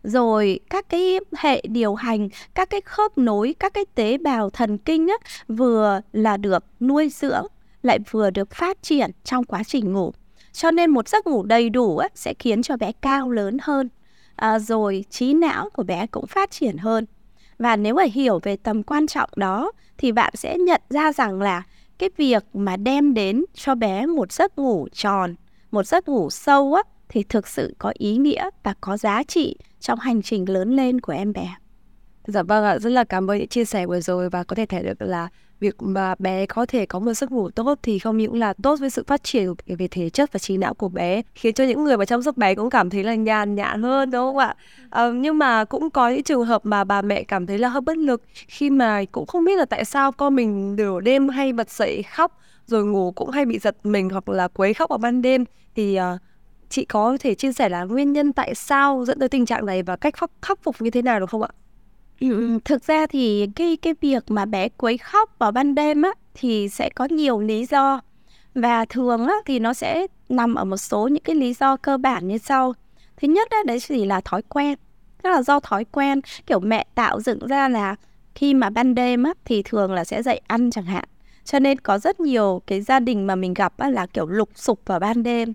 Rồi 0.03 0.59
các 0.69 0.89
cái 0.89 1.19
hệ 1.37 1.61
điều 1.69 1.95
hành 1.95 2.29
các 2.55 2.69
cái 2.69 2.81
khớp 2.81 3.17
nối 3.17 3.55
các 3.59 3.73
cái 3.73 3.85
tế 3.95 4.17
bào 4.17 4.49
thần 4.49 4.77
kinh 4.77 5.07
á 5.07 5.13
vừa 5.47 6.01
là 6.13 6.37
được 6.37 6.63
nuôi 6.79 7.09
dưỡng 7.09 7.45
lại 7.83 7.99
vừa 8.11 8.29
được 8.29 8.51
phát 8.51 8.83
triển 8.83 9.11
trong 9.23 9.43
quá 9.43 9.63
trình 9.63 9.93
ngủ. 9.93 10.11
Cho 10.51 10.71
nên 10.71 10.89
một 10.89 11.07
giấc 11.07 11.27
ngủ 11.27 11.43
đầy 11.43 11.69
đủ 11.69 11.97
á, 11.97 12.07
sẽ 12.15 12.33
khiến 12.39 12.61
cho 12.61 12.77
bé 12.77 12.91
cao 12.91 13.31
lớn 13.31 13.57
hơn. 13.61 13.89
À, 14.35 14.59
rồi 14.59 15.05
trí 15.09 15.33
não 15.33 15.69
của 15.69 15.83
bé 15.83 16.07
cũng 16.07 16.27
phát 16.27 16.51
triển 16.51 16.77
hơn. 16.77 17.05
Và 17.59 17.75
nếu 17.75 17.95
mà 17.95 18.03
hiểu 18.03 18.39
về 18.43 18.55
tầm 18.55 18.83
quan 18.83 19.07
trọng 19.07 19.29
đó 19.35 19.71
thì 19.97 20.11
bạn 20.11 20.33
sẽ 20.35 20.57
nhận 20.57 20.81
ra 20.89 21.13
rằng 21.13 21.41
là 21.41 21.63
cái 21.99 22.09
việc 22.17 22.45
mà 22.53 22.77
đem 22.77 23.13
đến 23.13 23.45
cho 23.53 23.75
bé 23.75 24.05
một 24.05 24.31
giấc 24.31 24.57
ngủ 24.57 24.87
tròn 24.93 25.35
một 25.71 25.87
giấc 25.87 26.07
ngủ 26.09 26.29
sâu 26.29 26.73
á 26.73 26.83
thì 27.09 27.23
thực 27.23 27.47
sự 27.47 27.75
có 27.77 27.91
ý 27.97 28.17
nghĩa 28.17 28.49
và 28.63 28.73
có 28.81 28.97
giá 28.97 29.23
trị 29.23 29.57
trong 29.79 29.99
hành 29.99 30.21
trình 30.21 30.49
lớn 30.49 30.75
lên 30.75 31.01
của 31.01 31.13
em 31.13 31.33
bé. 31.33 31.55
Dạ 32.27 32.43
vâng 32.43 32.63
ạ, 32.63 32.79
rất 32.79 32.89
là 32.89 33.03
cảm 33.03 33.31
ơn 33.31 33.37
những 33.37 33.47
chia 33.47 33.65
sẻ 33.65 33.85
vừa 33.85 34.01
rồi 34.01 34.29
và 34.29 34.43
có 34.43 34.55
thể 34.55 34.65
thấy 34.65 34.83
được 34.83 35.01
là 35.01 35.27
việc 35.59 35.81
mà 35.81 36.15
bé 36.19 36.45
có 36.45 36.65
thể 36.65 36.85
có 36.85 36.99
một 36.99 37.13
giấc 37.13 37.31
ngủ 37.31 37.49
tốt 37.49 37.79
thì 37.83 37.99
không 37.99 38.17
những 38.17 38.39
là 38.39 38.53
tốt 38.53 38.79
với 38.79 38.89
sự 38.89 39.03
phát 39.07 39.23
triển 39.23 39.53
về 39.65 39.87
thể 39.87 40.09
chất 40.09 40.33
và 40.33 40.39
trí 40.39 40.57
não 40.57 40.73
của 40.73 40.89
bé 40.89 41.21
khiến 41.35 41.53
cho 41.53 41.63
những 41.63 41.83
người 41.83 41.97
mà 41.97 42.05
chăm 42.05 42.21
sóc 42.21 42.37
bé 42.37 42.55
cũng 42.55 42.69
cảm 42.69 42.89
thấy 42.89 43.03
là 43.03 43.15
nhàn 43.15 43.55
nhã 43.55 43.75
hơn 43.81 44.11
đúng 44.11 44.21
không 44.21 44.37
ạ? 44.37 44.55
À, 44.89 45.09
nhưng 45.09 45.37
mà 45.37 45.65
cũng 45.65 45.89
có 45.89 46.09
những 46.09 46.23
trường 46.23 46.45
hợp 46.45 46.65
mà 46.65 46.83
bà 46.83 47.01
mẹ 47.01 47.23
cảm 47.23 47.47
thấy 47.47 47.57
là 47.57 47.69
hơi 47.69 47.81
bất 47.81 47.97
lực 47.97 48.23
khi 48.47 48.69
mà 48.69 49.03
cũng 49.11 49.25
không 49.25 49.45
biết 49.45 49.57
là 49.57 49.65
tại 49.65 49.85
sao 49.85 50.11
con 50.11 50.35
mình 50.35 50.75
nửa 50.75 50.99
đêm 50.99 51.29
hay 51.29 51.53
bật 51.53 51.69
dậy 51.69 52.03
khóc 52.03 52.39
rồi 52.67 52.85
ngủ 52.85 53.11
cũng 53.11 53.29
hay 53.29 53.45
bị 53.45 53.59
giật 53.59 53.75
mình 53.83 54.09
hoặc 54.09 54.29
là 54.29 54.47
quấy 54.47 54.73
khóc 54.73 54.89
vào 54.89 54.97
ban 54.97 55.21
đêm. 55.21 55.45
Thì 55.75 55.99
uh, 55.99 56.21
chị 56.69 56.85
có 56.85 57.17
thể 57.19 57.35
chia 57.35 57.53
sẻ 57.53 57.69
là 57.69 57.83
nguyên 57.83 58.13
nhân 58.13 58.33
tại 58.33 58.55
sao 58.55 59.05
dẫn 59.07 59.19
tới 59.19 59.29
tình 59.29 59.45
trạng 59.45 59.65
này 59.65 59.83
và 59.83 59.95
cách 59.95 60.13
khắc, 60.17 60.31
khắc 60.41 60.63
phục 60.63 60.75
như 60.79 60.89
thế 60.89 61.01
nào 61.01 61.19
được 61.19 61.29
không 61.29 61.41
ạ? 61.41 61.49
Ừ, 62.19 62.29
ừ, 62.31 62.59
thực 62.65 62.83
ra 62.87 63.05
thì 63.07 63.47
cái 63.55 63.77
cái 63.81 63.93
việc 64.01 64.23
mà 64.31 64.45
bé 64.45 64.69
quấy 64.69 64.97
khóc 64.97 65.31
vào 65.39 65.51
ban 65.51 65.75
đêm 65.75 66.01
á 66.01 66.11
thì 66.33 66.69
sẽ 66.69 66.89
có 66.89 67.05
nhiều 67.05 67.39
lý 67.39 67.65
do 67.65 68.01
và 68.55 68.85
thường 68.85 69.27
á 69.27 69.33
thì 69.45 69.59
nó 69.59 69.73
sẽ 69.73 70.07
nằm 70.29 70.55
ở 70.55 70.65
một 70.65 70.77
số 70.77 71.07
những 71.07 71.23
cái 71.23 71.35
lý 71.35 71.53
do 71.53 71.77
cơ 71.77 71.97
bản 71.97 72.27
như 72.27 72.37
sau. 72.37 72.73
Thứ 73.17 73.27
nhất 73.27 73.49
á, 73.51 73.57
đấy 73.65 73.79
chỉ 73.79 74.05
là 74.05 74.21
thói 74.21 74.41
quen. 74.41 74.75
Tức 75.23 75.29
là 75.29 75.41
do 75.41 75.59
thói 75.59 75.85
quen 75.85 76.21
kiểu 76.47 76.59
mẹ 76.59 76.85
tạo 76.95 77.21
dựng 77.21 77.47
ra 77.47 77.69
là 77.69 77.95
khi 78.35 78.53
mà 78.53 78.69
ban 78.69 78.95
đêm 78.95 79.23
á 79.23 79.33
thì 79.45 79.61
thường 79.65 79.93
là 79.93 80.03
sẽ 80.03 80.23
dậy 80.23 80.41
ăn 80.47 80.71
chẳng 80.71 80.85
hạn. 80.85 81.03
Cho 81.43 81.59
nên 81.59 81.79
có 81.79 81.99
rất 81.99 82.19
nhiều 82.19 82.61
cái 82.67 82.81
gia 82.81 82.99
đình 82.99 83.27
mà 83.27 83.35
mình 83.35 83.53
gặp 83.53 83.73
á 83.77 83.89
là 83.89 84.05
kiểu 84.05 84.25
lục 84.27 84.49
sục 84.55 84.81
vào 84.85 84.99
ban 84.99 85.23
đêm. 85.23 85.53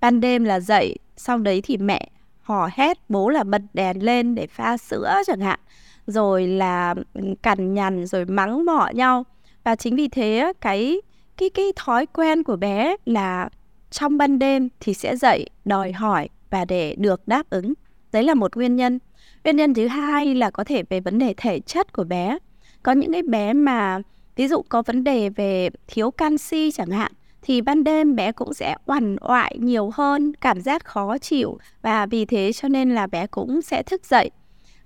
Ban 0.00 0.20
đêm 0.20 0.44
là 0.44 0.60
dậy, 0.60 0.96
sau 1.16 1.38
đấy 1.38 1.60
thì 1.64 1.76
mẹ 1.76 2.08
hò 2.42 2.68
hét 2.72 2.98
bố 3.08 3.28
là 3.28 3.44
bật 3.44 3.62
đèn 3.74 4.04
lên 4.04 4.34
để 4.34 4.46
pha 4.46 4.76
sữa 4.76 5.14
chẳng 5.26 5.40
hạn 5.40 5.60
rồi 6.06 6.46
là 6.46 6.94
cằn 7.42 7.74
nhằn, 7.74 8.06
rồi 8.06 8.24
mắng 8.24 8.64
mỏ 8.64 8.90
nhau. 8.94 9.24
Và 9.64 9.76
chính 9.76 9.96
vì 9.96 10.08
thế 10.08 10.52
cái 10.60 11.00
cái 11.36 11.50
cái 11.50 11.72
thói 11.76 12.06
quen 12.06 12.42
của 12.42 12.56
bé 12.56 12.96
là 13.06 13.48
trong 13.90 14.18
ban 14.18 14.38
đêm 14.38 14.68
thì 14.80 14.94
sẽ 14.94 15.16
dậy 15.16 15.50
đòi 15.64 15.92
hỏi 15.92 16.28
và 16.50 16.64
để 16.64 16.94
được 16.98 17.28
đáp 17.28 17.50
ứng. 17.50 17.74
Đấy 18.12 18.22
là 18.22 18.34
một 18.34 18.56
nguyên 18.56 18.76
nhân. 18.76 18.98
Nguyên 19.44 19.56
nhân 19.56 19.74
thứ 19.74 19.86
hai 19.86 20.34
là 20.34 20.50
có 20.50 20.64
thể 20.64 20.82
về 20.88 21.00
vấn 21.00 21.18
đề 21.18 21.34
thể 21.36 21.60
chất 21.60 21.92
của 21.92 22.04
bé. 22.04 22.38
Có 22.82 22.92
những 22.92 23.12
cái 23.12 23.22
bé 23.22 23.52
mà, 23.52 23.98
ví 24.36 24.48
dụ 24.48 24.62
có 24.68 24.82
vấn 24.82 25.04
đề 25.04 25.28
về 25.28 25.70
thiếu 25.86 26.10
canxi 26.10 26.70
chẳng 26.70 26.90
hạn, 26.90 27.12
thì 27.42 27.60
ban 27.60 27.84
đêm 27.84 28.16
bé 28.16 28.32
cũng 28.32 28.54
sẽ 28.54 28.76
oằn 28.86 29.16
oại 29.20 29.56
nhiều 29.58 29.90
hơn, 29.94 30.32
cảm 30.40 30.60
giác 30.60 30.84
khó 30.84 31.18
chịu. 31.18 31.58
Và 31.82 32.06
vì 32.06 32.24
thế 32.24 32.52
cho 32.52 32.68
nên 32.68 32.94
là 32.94 33.06
bé 33.06 33.26
cũng 33.26 33.62
sẽ 33.62 33.82
thức 33.82 34.04
dậy 34.04 34.30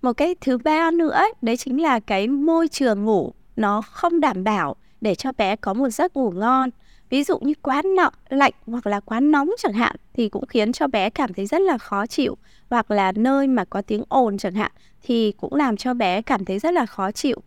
một 0.02 0.12
cái 0.12 0.34
thứ 0.40 0.58
ba 0.58 0.90
nữa 0.90 1.10
ấy, 1.10 1.32
đấy 1.42 1.56
chính 1.56 1.82
là 1.82 2.00
cái 2.00 2.28
môi 2.28 2.68
trường 2.68 3.04
ngủ 3.04 3.32
nó 3.56 3.82
không 3.82 4.20
đảm 4.20 4.44
bảo 4.44 4.76
để 5.00 5.14
cho 5.14 5.32
bé 5.32 5.56
có 5.56 5.74
một 5.74 5.88
giấc 5.88 6.16
ngủ 6.16 6.30
ngon. 6.30 6.70
Ví 7.10 7.24
dụ 7.24 7.38
như 7.38 7.52
quá 7.62 7.82
nọ, 7.96 8.10
lạnh 8.28 8.52
hoặc 8.66 8.86
là 8.86 9.00
quá 9.00 9.20
nóng 9.20 9.50
chẳng 9.58 9.72
hạn 9.72 9.96
thì 10.12 10.28
cũng 10.28 10.46
khiến 10.46 10.72
cho 10.72 10.86
bé 10.86 11.10
cảm 11.10 11.34
thấy 11.34 11.46
rất 11.46 11.60
là 11.60 11.78
khó 11.78 12.06
chịu. 12.06 12.36
Hoặc 12.70 12.90
là 12.90 13.12
nơi 13.12 13.46
mà 13.46 13.64
có 13.64 13.82
tiếng 13.82 14.02
ồn 14.08 14.38
chẳng 14.38 14.54
hạn 14.54 14.72
thì 15.02 15.32
cũng 15.32 15.54
làm 15.54 15.76
cho 15.76 15.94
bé 15.94 16.22
cảm 16.22 16.44
thấy 16.44 16.58
rất 16.58 16.74
là 16.74 16.86
khó 16.86 17.10
chịu. 17.10 17.42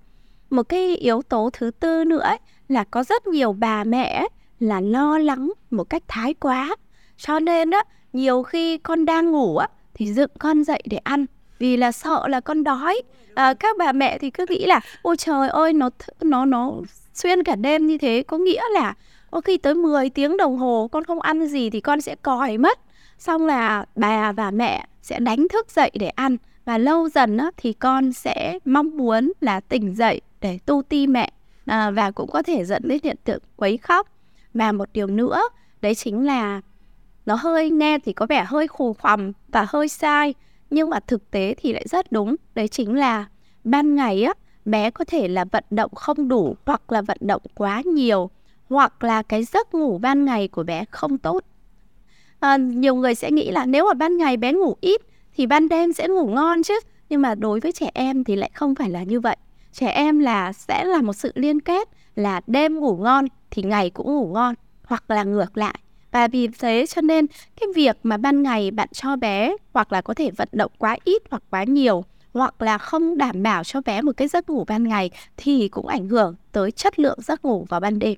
Một 0.50 0.64
cái 0.64 0.96
yếu 0.96 1.22
tố 1.22 1.50
thứ 1.54 1.72
tư 1.80 2.04
nữa 2.04 2.20
ấy, 2.20 2.38
là 2.68 2.84
có 2.84 3.04
rất 3.04 3.28
nhiều 3.28 3.54
bà 3.54 3.84
mẹ 3.84 4.20
ấy, 4.20 4.30
là 4.60 4.82
lo 4.82 5.18
lắng 5.18 5.52
một 5.72 5.84
cách 5.84 6.04
thái 6.08 6.34
quá. 6.34 6.76
Cho 7.18 7.40
nên 7.40 7.72
á 7.72 7.84
nhiều 8.14 8.44
khi 8.44 8.78
con 8.78 9.06
đang 9.06 9.32
ngủ 9.32 9.58
á 9.58 9.68
thì 9.94 10.14
dựng 10.14 10.32
con 10.40 10.64
dậy 10.64 10.82
để 10.86 10.98
ăn 10.98 11.26
vì 11.64 11.78
là 11.78 11.92
sợ 11.92 12.28
là 12.28 12.40
con 12.40 12.64
đói. 12.64 13.02
À, 13.36 13.54
các 13.54 13.78
bà 13.78 13.92
mẹ 13.92 14.18
thì 14.18 14.30
cứ 14.30 14.46
nghĩ 14.50 14.66
là 14.66 14.80
ôi 15.02 15.18
trời 15.18 15.50
ơi 15.50 15.74
nó 15.74 15.90
nó 16.22 16.46
nó 16.46 16.72
xuyên 17.14 17.44
cả 17.44 17.56
đêm 17.56 17.88
như 17.88 17.98
thế. 17.98 18.24
Có 18.28 18.38
nghĩa 18.38 18.62
là 18.74 18.94
có 19.32 19.42
khi 19.42 19.58
tới 19.58 19.74
10 19.74 20.10
tiếng 20.10 20.38
đồng 20.38 20.58
hồ 20.58 20.90
con 20.92 21.04
không 21.04 21.20
ăn 21.20 21.48
gì 21.48 21.70
thì 21.70 21.82
con 21.82 22.02
sẽ 22.02 22.16
còi 22.16 22.58
mất. 22.58 22.80
Xong 23.18 23.46
là 23.46 23.86
bà 23.96 24.32
và 24.32 24.52
mẹ 24.52 24.86
sẽ 25.02 25.20
đánh 25.20 25.48
thức 25.48 25.72
dậy 25.72 25.92
để 25.94 26.10
ăn. 26.10 26.38
Và 26.66 26.78
lâu 26.78 27.10
dần 27.10 27.38
á, 27.38 27.52
thì 27.58 27.74
con 27.74 28.14
sẽ 28.14 28.60
mong 28.66 28.98
muốn 28.98 29.32
là 29.42 29.60
tỉnh 29.60 29.96
dậy 29.96 30.22
để 30.42 30.60
tu 30.66 30.82
ti 30.82 31.08
mẹ. 31.08 31.32
À, 31.66 31.92
và 31.92 32.12
cũng 32.12 32.32
có 32.32 32.44
thể 32.44 32.66
dẫn 32.66 32.82
đến 32.86 33.00
hiện 33.04 33.18
tượng 33.24 33.42
quấy 33.56 33.78
khóc. 33.78 34.08
Và 34.54 34.72
một 34.72 34.90
điều 34.94 35.08
nữa 35.08 35.42
đấy 35.82 35.96
chính 35.96 36.26
là 36.26 36.62
nó 37.26 37.36
hơi 37.36 37.70
nghe 37.70 38.00
thì 38.00 38.14
có 38.14 38.26
vẻ 38.26 38.46
hơi 38.48 38.68
khù 38.68 38.94
khoằm 38.94 39.32
và 39.48 39.66
hơi 39.70 39.88
sai 39.88 40.34
nhưng 40.70 40.90
mà 40.90 41.00
thực 41.00 41.32
tế 41.32 41.56
thì 41.58 41.74
lại 41.74 41.86
rất 41.90 42.12
đúng. 42.12 42.36
Đấy 42.56 42.68
chính 42.68 42.96
là 42.96 43.26
ban 43.64 43.96
ngày 43.96 44.24
á 44.24 44.34
bé 44.66 44.92
có 44.92 45.06
thể 45.06 45.28
là 45.28 45.46
vận 45.46 45.64
động 45.70 45.96
không 45.96 46.28
đủ 46.28 46.56
hoặc 46.66 46.92
là 46.92 47.02
vận 47.02 47.18
động 47.22 47.42
quá 47.56 47.82
nhiều 47.86 48.30
hoặc 48.70 49.04
là 49.04 49.22
cái 49.22 49.44
giấc 49.44 49.74
ngủ 49.74 49.98
ban 49.98 50.26
ngày 50.26 50.48
của 50.48 50.64
bé 50.64 50.86
không 50.92 51.18
tốt. 51.18 51.44
À, 52.40 52.58
nhiều 52.58 52.96
người 52.96 53.16
sẽ 53.16 53.32
nghĩ 53.32 53.52
là 53.52 53.66
nếu 53.66 53.86
mà 53.86 53.94
ban 53.94 54.18
ngày 54.18 54.38
bé 54.38 54.54
ngủ 54.54 54.76
ít 54.82 55.02
thì 55.36 55.46
ban 55.46 55.70
đêm 55.70 55.94
sẽ 55.94 56.08
ngủ 56.08 56.28
ngon 56.28 56.64
chứ. 56.64 56.80
Nhưng 57.10 57.22
mà 57.22 57.36
đối 57.36 57.60
với 57.60 57.72
trẻ 57.72 57.90
em 57.94 58.24
thì 58.24 58.36
lại 58.36 58.52
không 58.54 58.76
phải 58.76 58.90
là 58.90 59.04
như 59.04 59.20
vậy. 59.20 59.38
Trẻ 59.72 59.88
em 59.88 60.20
là 60.20 60.54
sẽ 60.54 60.84
là 60.84 61.02
một 61.02 61.14
sự 61.14 61.32
liên 61.36 61.60
kết 61.60 61.90
là 62.16 62.42
đêm 62.48 62.80
ngủ 62.80 62.98
ngon 62.98 63.28
thì 63.52 63.64
ngày 63.64 63.90
cũng 63.90 64.16
ngủ 64.16 64.28
ngon 64.34 64.56
hoặc 64.84 65.12
là 65.12 65.24
ngược 65.24 65.58
lại 65.58 65.80
và 66.14 66.28
vì 66.28 66.48
thế 66.60 66.86
cho 66.90 67.02
nên 67.02 67.26
cái 67.62 67.68
việc 67.76 67.98
mà 68.04 68.18
ban 68.18 68.44
ngày 68.44 68.72
bạn 68.72 68.90
cho 68.92 69.16
bé 69.16 69.56
hoặc 69.74 69.92
là 69.92 70.02
có 70.02 70.14
thể 70.14 70.32
vận 70.32 70.48
động 70.52 70.72
quá 70.78 70.98
ít 71.04 71.22
hoặc 71.32 71.44
quá 71.50 71.64
nhiều 71.64 72.04
hoặc 72.34 72.62
là 72.62 72.78
không 72.78 73.18
đảm 73.18 73.44
bảo 73.44 73.64
cho 73.64 73.82
bé 73.82 74.02
một 74.02 74.12
cái 74.18 74.28
giấc 74.28 74.50
ngủ 74.50 74.66
ban 74.68 74.84
ngày 74.88 75.12
thì 75.38 75.68
cũng 75.68 75.88
ảnh 75.88 76.08
hưởng 76.08 76.36
tới 76.52 76.72
chất 76.72 77.00
lượng 77.00 77.20
giấc 77.22 77.46
ngủ 77.46 77.66
vào 77.70 77.80
ban 77.80 78.00
đêm. 78.00 78.16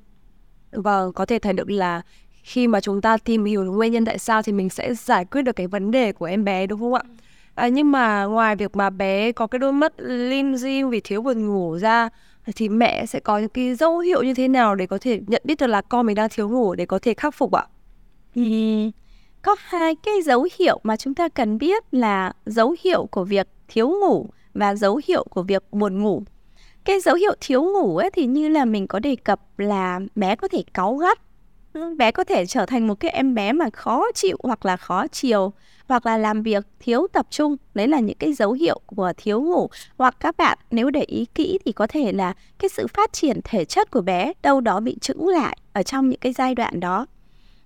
Vâng, 0.71 1.13
có 1.13 1.25
thể 1.25 1.39
thấy 1.39 1.53
được 1.53 1.69
là 1.69 2.01
khi 2.43 2.67
mà 2.67 2.81
chúng 2.81 3.01
ta 3.01 3.17
tìm 3.17 3.45
hiểu 3.45 3.63
nguyên 3.63 3.91
nhân 3.91 4.05
tại 4.05 4.19
sao 4.19 4.41
thì 4.41 4.51
mình 4.51 4.69
sẽ 4.69 4.93
giải 4.93 5.25
quyết 5.25 5.41
được 5.41 5.55
cái 5.55 5.67
vấn 5.67 5.91
đề 5.91 6.11
của 6.11 6.25
em 6.25 6.43
bé 6.43 6.67
đúng 6.67 6.79
không 6.79 6.93
ạ? 6.93 7.01
À, 7.55 7.67
nhưng 7.67 7.91
mà 7.91 8.23
ngoài 8.23 8.55
việc 8.55 8.75
mà 8.75 8.89
bé 8.89 9.31
có 9.31 9.47
cái 9.47 9.59
đôi 9.59 9.73
mắt 9.73 9.93
lim 9.97 10.55
dim 10.55 10.89
vì 10.89 11.01
thiếu 11.03 11.21
buồn 11.21 11.47
ngủ 11.47 11.77
ra 11.77 12.09
thì 12.55 12.69
mẹ 12.69 13.05
sẽ 13.05 13.19
có 13.19 13.37
những 13.37 13.49
cái 13.49 13.75
dấu 13.75 13.99
hiệu 13.99 14.23
như 14.23 14.33
thế 14.33 14.47
nào 14.47 14.75
để 14.75 14.87
có 14.87 14.97
thể 15.01 15.21
nhận 15.27 15.41
biết 15.45 15.59
được 15.59 15.67
là 15.67 15.81
con 15.81 16.05
mình 16.05 16.15
đang 16.15 16.29
thiếu 16.29 16.49
ngủ 16.49 16.75
để 16.75 16.85
có 16.85 16.99
thể 16.99 17.13
khắc 17.13 17.35
phục 17.35 17.51
ạ? 17.51 17.65
Thì 18.35 18.91
có 19.41 19.55
hai 19.59 19.95
cái 19.95 20.21
dấu 20.21 20.47
hiệu 20.59 20.79
mà 20.83 20.97
chúng 20.97 21.15
ta 21.15 21.29
cần 21.29 21.57
biết 21.57 21.83
là 21.91 22.33
dấu 22.45 22.75
hiệu 22.83 23.05
của 23.11 23.23
việc 23.23 23.47
thiếu 23.67 23.89
ngủ 23.89 24.29
và 24.53 24.75
dấu 24.75 25.01
hiệu 25.07 25.23
của 25.29 25.43
việc 25.43 25.63
buồn 25.71 26.03
ngủ. 26.03 26.23
Cái 26.85 26.99
dấu 26.99 27.15
hiệu 27.15 27.35
thiếu 27.41 27.63
ngủ 27.63 27.97
ấy 27.97 28.09
thì 28.13 28.25
như 28.25 28.49
là 28.49 28.65
mình 28.65 28.87
có 28.87 28.99
đề 28.99 29.15
cập 29.15 29.59
là 29.59 29.99
bé 30.15 30.35
có 30.35 30.47
thể 30.47 30.63
cáu 30.73 30.95
gắt, 30.95 31.19
bé 31.97 32.11
có 32.11 32.23
thể 32.23 32.45
trở 32.45 32.65
thành 32.65 32.87
một 32.87 32.95
cái 32.99 33.11
em 33.11 33.35
bé 33.35 33.53
mà 33.53 33.69
khó 33.73 34.05
chịu 34.13 34.37
hoặc 34.43 34.65
là 34.65 34.77
khó 34.77 35.07
chiều 35.07 35.53
hoặc 35.87 36.05
là 36.05 36.17
làm 36.17 36.43
việc 36.43 36.65
thiếu 36.79 37.07
tập 37.13 37.27
trung. 37.29 37.57
Đấy 37.73 37.87
là 37.87 37.99
những 37.99 38.17
cái 38.17 38.33
dấu 38.33 38.51
hiệu 38.51 38.79
của 38.85 39.13
thiếu 39.17 39.41
ngủ. 39.41 39.69
Hoặc 39.97 40.15
các 40.19 40.37
bạn 40.37 40.57
nếu 40.71 40.89
để 40.89 41.01
ý 41.01 41.25
kỹ 41.35 41.59
thì 41.65 41.71
có 41.71 41.87
thể 41.87 42.11
là 42.11 42.33
cái 42.59 42.69
sự 42.69 42.87
phát 42.87 43.13
triển 43.13 43.39
thể 43.43 43.65
chất 43.65 43.91
của 43.91 44.01
bé 44.01 44.33
đâu 44.41 44.61
đó 44.61 44.79
bị 44.79 44.97
chững 45.01 45.27
lại 45.27 45.57
ở 45.73 45.83
trong 45.83 46.09
những 46.09 46.19
cái 46.19 46.33
giai 46.33 46.55
đoạn 46.55 46.79
đó. 46.79 47.05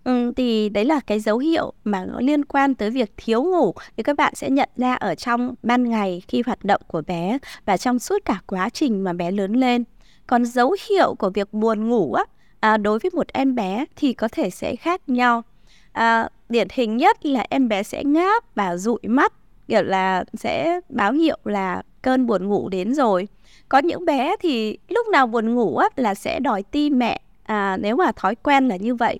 Ừ, 0.03 0.31
thì 0.35 0.69
đấy 0.69 0.85
là 0.85 0.99
cái 0.99 1.19
dấu 1.19 1.37
hiệu 1.37 1.73
mà 1.83 2.05
nó 2.05 2.19
liên 2.19 2.45
quan 2.45 2.75
tới 2.75 2.89
việc 2.89 3.13
thiếu 3.17 3.43
ngủ 3.43 3.73
thì 3.97 4.03
các 4.03 4.15
bạn 4.17 4.35
sẽ 4.35 4.49
nhận 4.49 4.69
ra 4.77 4.93
ở 4.95 5.15
trong 5.15 5.55
ban 5.63 5.89
ngày 5.89 6.21
khi 6.27 6.43
hoạt 6.45 6.65
động 6.65 6.81
của 6.87 7.01
bé 7.07 7.37
và 7.65 7.77
trong 7.77 7.99
suốt 7.99 8.25
cả 8.25 8.39
quá 8.47 8.69
trình 8.69 9.03
mà 9.03 9.13
bé 9.13 9.31
lớn 9.31 9.53
lên. 9.53 9.83
Còn 10.27 10.45
dấu 10.45 10.75
hiệu 10.89 11.15
của 11.15 11.29
việc 11.29 11.53
buồn 11.53 11.89
ngủ 11.89 12.13
á, 12.13 12.23
à, 12.59 12.77
đối 12.77 12.99
với 12.99 13.11
một 13.13 13.27
em 13.33 13.55
bé 13.55 13.85
thì 13.95 14.13
có 14.13 14.27
thể 14.31 14.49
sẽ 14.49 14.75
khác 14.75 15.09
nhau. 15.09 15.43
À, 15.91 16.29
điển 16.49 16.67
hình 16.73 16.97
nhất 16.97 17.25
là 17.25 17.45
em 17.49 17.67
bé 17.67 17.83
sẽ 17.83 18.03
ngáp 18.03 18.55
và 18.55 18.77
dụi 18.77 18.99
mắt, 19.03 19.33
kiểu 19.67 19.83
là 19.83 20.23
sẽ 20.33 20.79
báo 20.89 21.11
hiệu 21.11 21.37
là 21.43 21.83
cơn 22.01 22.27
buồn 22.27 22.47
ngủ 22.47 22.69
đến 22.69 22.93
rồi. 22.93 23.27
Có 23.69 23.77
những 23.77 24.05
bé 24.05 24.35
thì 24.39 24.77
lúc 24.89 25.07
nào 25.07 25.27
buồn 25.27 25.55
ngủ 25.55 25.77
á, 25.77 25.89
là 25.95 26.15
sẽ 26.15 26.39
đòi 26.39 26.63
ti 26.63 26.89
mẹ 26.89 27.21
à, 27.43 27.77
nếu 27.77 27.95
mà 27.95 28.11
thói 28.11 28.35
quen 28.35 28.67
là 28.67 28.75
như 28.75 28.95
vậy 28.95 29.19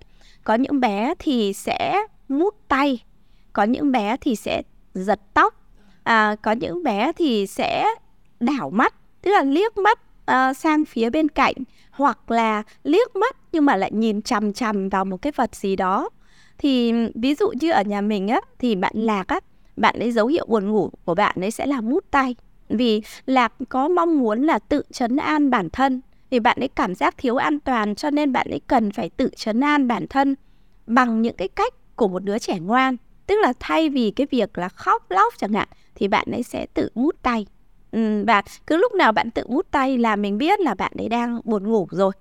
có 0.50 0.56
những 0.56 0.80
bé 0.80 1.14
thì 1.20 1.54
sẽ 1.54 2.06
mút 2.30 2.56
tay 2.68 3.04
có 3.54 3.64
những 3.64 3.92
bé 3.92 4.18
thì 4.22 4.36
sẽ 4.36 4.62
giật 4.94 5.20
tóc 5.34 5.54
à, 6.04 6.36
có 6.42 6.52
những 6.52 6.84
bé 6.84 7.12
thì 7.18 7.48
sẽ 7.48 7.86
đảo 8.40 8.70
mắt 8.70 8.94
tức 9.22 9.32
là 9.32 9.44
liếc 9.44 9.78
mắt 9.78 10.00
uh, 10.32 10.58
sang 10.58 10.86
phía 10.86 11.10
bên 11.10 11.30
cạnh 11.30 11.54
hoặc 11.92 12.32
là 12.32 12.64
liếc 12.84 13.16
mắt 13.16 13.36
nhưng 13.52 13.66
mà 13.66 13.76
lại 13.76 13.92
nhìn 13.92 14.22
chằm 14.22 14.54
chằm 14.54 14.90
vào 14.90 15.06
một 15.06 15.22
cái 15.22 15.32
vật 15.36 15.56
gì 15.56 15.76
đó. 15.76 16.10
Thì 16.58 16.94
ví 17.16 17.36
dụ 17.36 17.52
như 17.62 17.72
ở 17.72 17.82
nhà 17.82 18.02
mình 18.02 18.28
á 18.28 18.42
thì 18.60 18.76
bạn 18.76 18.94
lạc 18.96 19.28
á 19.28 19.40
bạn 19.78 20.00
ấy 20.00 20.12
dấu 20.12 20.28
hiệu 20.28 20.46
buồn 20.50 20.72
ngủ 20.72 20.92
của 21.06 21.16
bạn 21.16 21.36
ấy 21.42 21.52
sẽ 21.52 21.66
là 21.66 21.82
mút 21.82 22.04
tay. 22.12 22.36
Vì 22.70 23.02
lạc 23.26 23.54
có 23.70 23.88
mong 23.88 24.20
muốn 24.20 24.44
là 24.44 24.60
tự 24.60 24.84
chấn 24.92 25.18
an 25.18 25.50
bản 25.50 25.70
thân 25.70 26.02
thì 26.32 26.40
bạn 26.40 26.58
ấy 26.60 26.68
cảm 26.68 26.96
giác 26.96 27.16
thiếu 27.18 27.36
an 27.36 27.60
toàn 27.60 27.96
cho 27.96 28.10
nên 28.10 28.32
bạn 28.32 28.48
ấy 28.50 28.62
cần 28.68 28.92
phải 28.92 29.10
tự 29.10 29.30
chấn 29.36 29.60
an 29.60 29.88
bản 29.88 30.08
thân 30.08 30.36
bằng 30.88 31.22
những 31.22 31.36
cái 31.36 31.48
cách 31.48 31.74
của 31.96 32.08
một 32.08 32.24
đứa 32.24 32.40
trẻ 32.40 32.60
ngoan. 32.60 32.98
Tức 33.28 33.36
là 33.42 33.54
thay 33.60 33.90
vì 33.90 34.12
cái 34.12 34.28
việc 34.32 34.58
là 34.58 34.70
khóc 34.70 35.12
lóc 35.12 35.34
chẳng 35.38 35.54
hạn 35.54 35.68
thì 35.96 36.08
bạn 36.08 36.28
ấy 36.32 36.44
sẽ 36.44 36.66
tự 36.74 36.90
mút 36.96 37.16
tay. 37.22 37.46
Ừ, 37.92 38.24
và 38.28 38.42
cứ 38.68 38.78
lúc 38.78 38.94
nào 38.94 39.12
bạn 39.12 39.32
tự 39.32 39.44
mút 39.48 39.72
tay 39.72 39.98
là 39.98 40.16
mình 40.16 40.38
biết 40.38 40.60
là 40.60 40.74
bạn 40.74 40.92
ấy 40.98 41.10
đang 41.10 41.42
buồn 41.44 41.68
ngủ 41.72 41.88
rồi. 41.92 42.12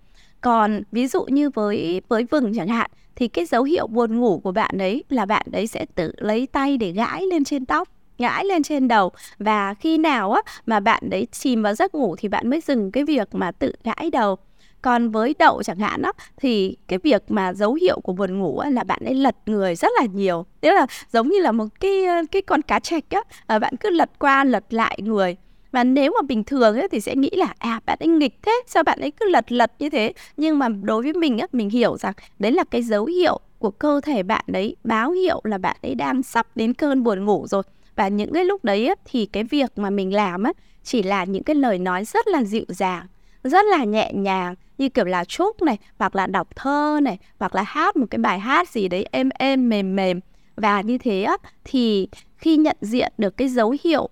Còn 0.40 0.82
ví 0.92 1.06
dụ 1.06 1.24
như 1.24 1.50
với 1.50 2.00
với 2.08 2.24
vừng 2.24 2.54
chẳng 2.56 2.68
hạn 2.68 2.90
thì 3.16 3.28
cái 3.28 3.44
dấu 3.44 3.62
hiệu 3.62 3.86
buồn 3.86 4.20
ngủ 4.20 4.40
của 4.44 4.52
bạn 4.52 4.78
ấy 4.78 5.04
là 5.08 5.26
bạn 5.26 5.46
ấy 5.52 5.66
sẽ 5.66 5.86
tự 5.94 6.12
lấy 6.16 6.46
tay 6.46 6.76
để 6.76 6.92
gãi 6.92 7.22
lên 7.26 7.44
trên 7.44 7.66
tóc 7.66 7.88
ngãi 8.18 8.44
lên 8.44 8.62
trên 8.62 8.88
đầu. 8.88 9.12
Và 9.38 9.74
khi 9.74 9.98
nào 9.98 10.32
á 10.32 10.42
mà 10.66 10.80
bạn 10.80 11.10
đấy 11.10 11.26
chìm 11.32 11.62
vào 11.62 11.74
giấc 11.74 11.94
ngủ 11.94 12.16
thì 12.18 12.28
bạn 12.28 12.50
mới 12.50 12.60
dừng 12.60 12.90
cái 12.92 13.04
việc 13.04 13.28
mà 13.32 13.52
tự 13.52 13.72
gãi 13.84 14.10
đầu. 14.12 14.36
Còn 14.82 15.10
với 15.10 15.34
đậu 15.38 15.62
chẳng 15.62 15.78
hạn 15.78 16.02
đó 16.02 16.12
thì 16.36 16.76
cái 16.88 16.98
việc 16.98 17.22
mà 17.28 17.52
dấu 17.52 17.74
hiệu 17.74 18.00
của 18.00 18.12
buồn 18.12 18.38
ngủ 18.38 18.58
á, 18.58 18.70
là 18.70 18.84
bạn 18.84 19.00
ấy 19.04 19.14
lật 19.14 19.36
người 19.46 19.74
rất 19.74 19.92
là 20.00 20.06
nhiều. 20.12 20.46
Tức 20.60 20.70
là 20.70 20.86
giống 21.12 21.28
như 21.28 21.38
là 21.38 21.52
một 21.52 21.66
cái 21.80 22.04
cái 22.32 22.42
con 22.42 22.62
cá 22.62 22.78
trạch 22.78 23.04
á 23.46 23.58
bạn 23.58 23.76
cứ 23.80 23.90
lật 23.90 24.10
qua 24.18 24.44
lật 24.44 24.64
lại 24.70 24.98
người. 25.02 25.36
Và 25.72 25.84
nếu 25.84 26.12
mà 26.16 26.22
bình 26.22 26.44
thường 26.44 26.76
ấy, 26.76 26.88
thì 26.88 27.00
sẽ 27.00 27.16
nghĩ 27.16 27.30
là 27.32 27.54
à 27.58 27.80
bạn 27.86 27.98
ấy 28.00 28.08
nghịch 28.08 28.38
thế 28.42 28.62
sao 28.66 28.82
bạn 28.82 29.00
ấy 29.00 29.10
cứ 29.10 29.28
lật 29.30 29.52
lật 29.52 29.72
như 29.78 29.90
thế? 29.90 30.12
Nhưng 30.36 30.58
mà 30.58 30.68
đối 30.68 31.02
với 31.02 31.12
mình 31.12 31.38
á 31.38 31.46
mình 31.52 31.70
hiểu 31.70 31.96
rằng 31.96 32.14
đấy 32.38 32.52
là 32.52 32.64
cái 32.64 32.82
dấu 32.82 33.04
hiệu 33.04 33.40
của 33.58 33.70
cơ 33.70 34.00
thể 34.04 34.22
bạn 34.22 34.44
đấy 34.46 34.76
báo 34.84 35.10
hiệu 35.10 35.40
là 35.44 35.58
bạn 35.58 35.76
ấy 35.82 35.94
đang 35.94 36.22
sắp 36.22 36.46
đến 36.54 36.74
cơn 36.74 37.02
buồn 37.02 37.24
ngủ 37.24 37.46
rồi 37.48 37.62
và 37.98 38.08
những 38.08 38.32
cái 38.32 38.44
lúc 38.44 38.64
đấy 38.64 38.94
thì 39.04 39.26
cái 39.26 39.44
việc 39.44 39.72
mà 39.76 39.90
mình 39.90 40.14
làm 40.14 40.42
á 40.42 40.52
chỉ 40.82 41.02
là 41.02 41.24
những 41.24 41.42
cái 41.42 41.56
lời 41.56 41.78
nói 41.78 42.04
rất 42.04 42.28
là 42.28 42.44
dịu 42.44 42.64
dàng 42.68 43.06
rất 43.44 43.66
là 43.66 43.84
nhẹ 43.84 44.12
nhàng 44.14 44.54
như 44.78 44.88
kiểu 44.88 45.04
là 45.04 45.24
chúc 45.24 45.62
này 45.62 45.78
hoặc 45.98 46.16
là 46.16 46.26
đọc 46.26 46.48
thơ 46.56 47.00
này 47.02 47.18
hoặc 47.38 47.54
là 47.54 47.62
hát 47.62 47.96
một 47.96 48.06
cái 48.10 48.18
bài 48.18 48.38
hát 48.38 48.68
gì 48.68 48.88
đấy 48.88 49.06
êm 49.10 49.28
êm 49.38 49.68
mềm 49.68 49.96
mềm. 49.96 50.20
Và 50.56 50.80
như 50.80 50.98
thế 50.98 51.22
á 51.22 51.36
thì 51.64 52.08
khi 52.36 52.56
nhận 52.56 52.76
diện 52.80 53.12
được 53.18 53.36
cái 53.36 53.48
dấu 53.48 53.74
hiệu 53.84 54.08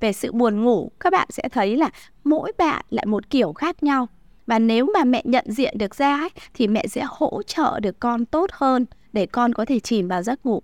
về 0.00 0.12
sự 0.12 0.32
buồn 0.32 0.64
ngủ 0.64 0.90
các 1.00 1.12
bạn 1.12 1.28
sẽ 1.30 1.48
thấy 1.48 1.76
là 1.76 1.90
mỗi 2.24 2.52
bạn 2.58 2.84
lại 2.90 3.06
một 3.06 3.30
kiểu 3.30 3.52
khác 3.52 3.82
nhau. 3.82 4.08
Và 4.46 4.58
nếu 4.58 4.86
mà 4.94 5.04
mẹ 5.04 5.22
nhận 5.24 5.44
diện 5.48 5.78
được 5.78 5.94
ra 5.94 6.16
ấy, 6.16 6.30
thì 6.54 6.68
mẹ 6.68 6.86
sẽ 6.86 7.04
hỗ 7.08 7.42
trợ 7.46 7.80
được 7.80 8.00
con 8.00 8.24
tốt 8.24 8.50
hơn 8.52 8.86
để 9.12 9.26
con 9.26 9.54
có 9.54 9.64
thể 9.64 9.80
chìm 9.80 10.08
vào 10.08 10.22
giấc 10.22 10.46
ngủ. 10.46 10.62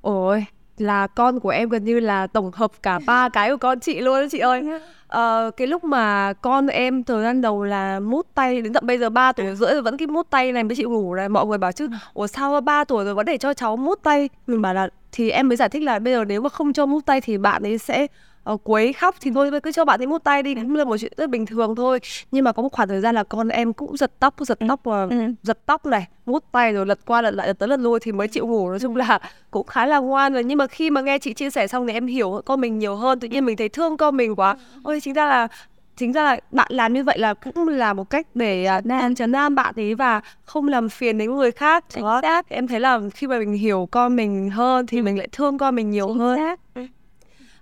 Ôi 0.00 0.44
là 0.78 1.06
con 1.06 1.40
của 1.40 1.48
em 1.48 1.68
gần 1.68 1.84
như 1.84 2.00
là 2.00 2.26
tổng 2.26 2.50
hợp 2.54 2.72
cả 2.82 2.98
ba 3.06 3.28
cái 3.28 3.50
của 3.50 3.56
con 3.56 3.80
chị 3.80 4.00
luôn 4.00 4.28
chị 4.28 4.38
ơi. 4.38 4.64
Ờ, 5.08 5.50
cái 5.56 5.66
lúc 5.66 5.84
mà 5.84 6.32
con 6.32 6.66
em 6.66 7.04
thời 7.04 7.22
gian 7.22 7.40
đầu 7.40 7.64
là 7.64 8.00
mút 8.00 8.26
tay 8.34 8.62
đến 8.62 8.72
tận 8.72 8.86
bây 8.86 8.98
giờ 8.98 9.10
3 9.10 9.32
tuổi 9.32 9.56
rưỡi 9.56 9.72
rồi 9.72 9.82
vẫn 9.82 9.96
cái 9.96 10.06
mút 10.06 10.30
tay 10.30 10.52
này 10.52 10.64
với 10.64 10.76
chị 10.76 10.82
ngủ 10.82 11.14
này. 11.14 11.28
Mọi 11.28 11.46
người 11.46 11.58
bảo 11.58 11.72
chứ 11.72 11.88
ủa 12.14 12.26
sao 12.26 12.60
3 12.60 12.84
tuổi 12.84 13.04
rồi 13.04 13.14
vẫn 13.14 13.26
để 13.26 13.38
cho 13.38 13.54
cháu 13.54 13.76
mút 13.76 14.02
tay? 14.02 14.28
Mình 14.46 14.62
bảo 14.62 14.74
là 14.74 14.88
thì 15.12 15.30
em 15.30 15.48
mới 15.48 15.56
giải 15.56 15.68
thích 15.68 15.82
là 15.82 15.98
bây 15.98 16.14
giờ 16.14 16.24
nếu 16.24 16.40
mà 16.40 16.48
không 16.48 16.72
cho 16.72 16.86
mút 16.86 17.06
tay 17.06 17.20
thì 17.20 17.38
bạn 17.38 17.62
ấy 17.62 17.78
sẽ 17.78 18.06
uh, 18.52 18.60
quấy 18.64 18.92
khóc 18.92 19.14
thì 19.20 19.30
thôi 19.34 19.50
cứ 19.62 19.72
cho 19.72 19.84
bạn 19.84 20.00
ấy 20.00 20.06
mút 20.06 20.24
tay 20.24 20.42
đi 20.42 20.54
cũng 20.54 20.76
là 20.76 20.84
một 20.84 20.96
chuyện 21.00 21.12
rất 21.16 21.30
bình 21.30 21.46
thường 21.46 21.76
thôi. 21.76 22.00
Nhưng 22.30 22.44
mà 22.44 22.52
có 22.52 22.62
một 22.62 22.72
khoảng 22.72 22.88
thời 22.88 23.00
gian 23.00 23.14
là 23.14 23.24
con 23.24 23.48
em 23.48 23.72
cũng 23.72 23.96
giật 23.96 24.12
tóc 24.18 24.34
giật 24.38 24.58
tóc 24.68 24.80
và 24.84 25.06
ừ. 25.10 25.16
giật 25.42 25.58
tóc 25.66 25.86
này 25.86 26.06
mút 26.26 26.44
tay 26.52 26.72
rồi 26.72 26.86
lật 26.86 26.98
qua 27.06 27.22
lật 27.22 27.30
lại 27.30 27.46
lật 27.46 27.58
tới 27.58 27.68
lật 27.68 27.80
lui 27.80 28.00
thì 28.00 28.12
mới 28.12 28.28
chịu 28.28 28.46
ngủ. 28.46 28.70
Nói 28.70 28.78
chung 28.80 28.96
là 28.96 29.18
cũng 29.50 29.66
khá 29.66 29.86
là 29.86 29.98
ngoan 29.98 30.32
rồi. 30.32 30.44
Nhưng 30.44 30.58
mà 30.58 30.66
khi 30.66 30.90
mà 30.90 31.00
nghe 31.00 31.18
chị 31.18 31.32
chia 31.32 31.50
sẻ 31.50 31.66
xong 31.66 31.86
thì 31.86 31.92
em 31.92 32.06
hiểu 32.06 32.42
con 32.44 32.60
mình 32.60 32.78
nhiều 32.78 32.96
hơn 32.96 33.20
tự 33.20 33.28
nhiên 33.28 33.44
mình 33.44 33.56
thấy 33.56 33.68
thương 33.68 33.96
con 33.96 34.16
mình 34.16 34.36
quá. 34.36 34.56
Ôi 34.82 35.00
chính 35.00 35.14
ra 35.14 35.26
là 35.26 35.48
chính 35.96 36.12
ra 36.12 36.24
là 36.24 36.40
bạn 36.50 36.72
làm 36.72 36.92
như 36.92 37.04
vậy 37.04 37.18
là 37.18 37.34
cũng 37.34 37.68
là 37.68 37.92
một 37.92 38.10
cách 38.10 38.26
để 38.34 38.68
uh, 38.78 38.86
nam 38.86 39.14
trấn 39.14 39.32
an 39.32 39.54
bạn 39.54 39.74
ấy 39.76 39.94
và 39.94 40.20
không 40.44 40.68
làm 40.68 40.88
phiền 40.88 41.18
đến 41.18 41.36
người 41.36 41.50
khác. 41.50 41.84
Đó 42.02 42.42
em 42.48 42.68
thấy 42.68 42.80
là 42.80 43.00
khi 43.14 43.26
mà 43.26 43.38
mình 43.38 43.52
hiểu 43.52 43.88
con 43.90 44.16
mình 44.16 44.50
hơn 44.50 44.86
thì 44.86 44.98
ừ. 44.98 45.02
mình 45.02 45.18
lại 45.18 45.28
thương 45.32 45.58
con 45.58 45.74
mình 45.74 45.90
nhiều 45.90 46.12
hơn 46.12 46.38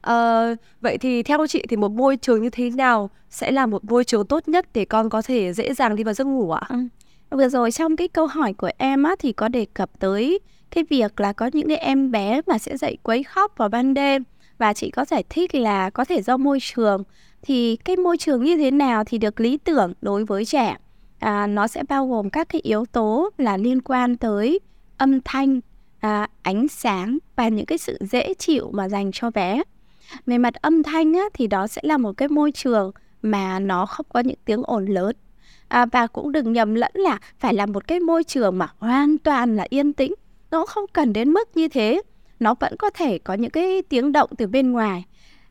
À, 0.05 0.55
vậy 0.81 0.99
thì 0.99 1.23
theo 1.23 1.47
chị 1.47 1.65
thì 1.69 1.77
một 1.77 1.93
môi 1.93 2.17
trường 2.17 2.43
như 2.43 2.51
thế 2.51 2.71
nào 2.71 3.11
sẽ 3.31 3.51
là 3.51 3.67
một 3.67 3.85
môi 3.85 4.05
trường 4.05 4.27
tốt 4.27 4.49
nhất 4.49 4.67
để 4.75 4.85
con 4.85 5.11
có 5.11 5.23
thể 5.23 5.53
dễ 5.53 5.75
dàng 5.75 5.97
đi 5.97 6.05
vào 6.05 6.15
giấc 6.15 6.25
ngủ 6.25 6.51
ạ? 6.51 6.63
Ừ. 6.69 6.77
Vừa 7.31 7.49
rồi 7.49 7.73
trong 7.73 7.97
cái 7.97 8.09
câu 8.09 8.27
hỏi 8.27 8.53
của 8.53 8.71
em 8.79 9.03
á 9.03 9.15
thì 9.19 9.33
có 9.33 9.49
đề 9.49 9.67
cập 9.75 9.91
tới 9.99 10.41
cái 10.71 10.85
việc 10.91 11.21
là 11.21 11.33
có 11.33 11.51
những 11.53 11.69
cái 11.69 11.77
em 11.77 12.11
bé 12.11 12.41
mà 12.47 12.59
sẽ 12.59 12.77
dậy 12.77 12.99
quấy 13.03 13.23
khóc 13.23 13.53
vào 13.57 13.69
ban 13.69 13.95
đêm 13.95 14.25
và 14.59 14.73
chị 14.73 14.91
có 14.91 15.05
giải 15.05 15.25
thích 15.29 15.55
là 15.55 15.91
có 15.91 16.05
thể 16.05 16.23
do 16.23 16.37
môi 16.37 16.59
trường 16.63 17.05
thì 17.43 17.77
cái 17.77 17.97
môi 17.97 18.19
trường 18.19 18.45
như 18.45 18.57
thế 18.57 18.71
nào 18.71 19.05
thì 19.05 19.19
được 19.19 19.41
lý 19.41 19.57
tưởng 19.57 19.93
đối 20.03 20.25
với 20.25 20.45
trẻ 20.45 20.77
à, 21.19 21.47
nó 21.47 21.67
sẽ 21.67 21.83
bao 21.89 22.09
gồm 22.09 22.31
các 22.31 22.49
cái 22.49 22.61
yếu 22.61 22.85
tố 22.87 23.31
là 23.39 23.57
liên 23.57 23.83
quan 23.83 24.17
tới 24.17 24.61
âm 24.97 25.21
thanh 25.25 25.61
à, 26.01 26.29
ánh 26.43 26.69
sáng 26.69 27.19
và 27.37 27.49
những 27.49 27.67
cái 27.67 27.79
sự 27.79 27.99
dễ 28.01 28.35
chịu 28.35 28.71
mà 28.73 28.89
dành 28.89 29.11
cho 29.13 29.31
bé 29.31 29.63
về 30.27 30.39
mặt 30.39 30.55
âm 30.55 30.83
thanh 30.83 31.15
á, 31.15 31.25
thì 31.35 31.47
đó 31.47 31.67
sẽ 31.67 31.83
là 31.85 31.97
một 31.97 32.17
cái 32.17 32.29
môi 32.29 32.53
trường 32.53 32.93
mà 33.23 33.59
nó 33.59 33.87
không 33.87 34.07
có 34.13 34.21
những 34.21 34.39
tiếng 34.45 34.63
ồn 34.65 34.87
lớn. 34.87 35.17
À, 35.69 35.87
và 35.87 36.07
cũng 36.07 36.33
đừng 36.33 36.53
nhầm 36.53 36.75
lẫn 36.75 36.93
là 36.95 37.19
phải 37.39 37.55
là 37.55 37.67
một 37.67 37.87
cái 37.87 38.01
môi 38.01 38.25
trường 38.25 38.59
mà 38.59 38.69
hoàn 38.79 39.19
toàn 39.19 39.57
là 39.57 39.67
yên 39.69 39.93
tĩnh 39.93 40.15
nó 40.51 40.67
không 40.67 40.85
cần 40.93 41.13
đến 41.13 41.31
mức 41.31 41.57
như 41.57 41.69
thế. 41.69 42.03
Nó 42.41 42.55
vẫn 42.61 42.77
có 42.79 42.91
thể 42.91 43.19
có 43.19 43.35
những 43.35 43.51
cái 43.51 43.83
tiếng 43.89 44.13
động 44.13 44.31
từ 44.39 44.47
bên 44.47 44.73
ngoài. 44.73 45.05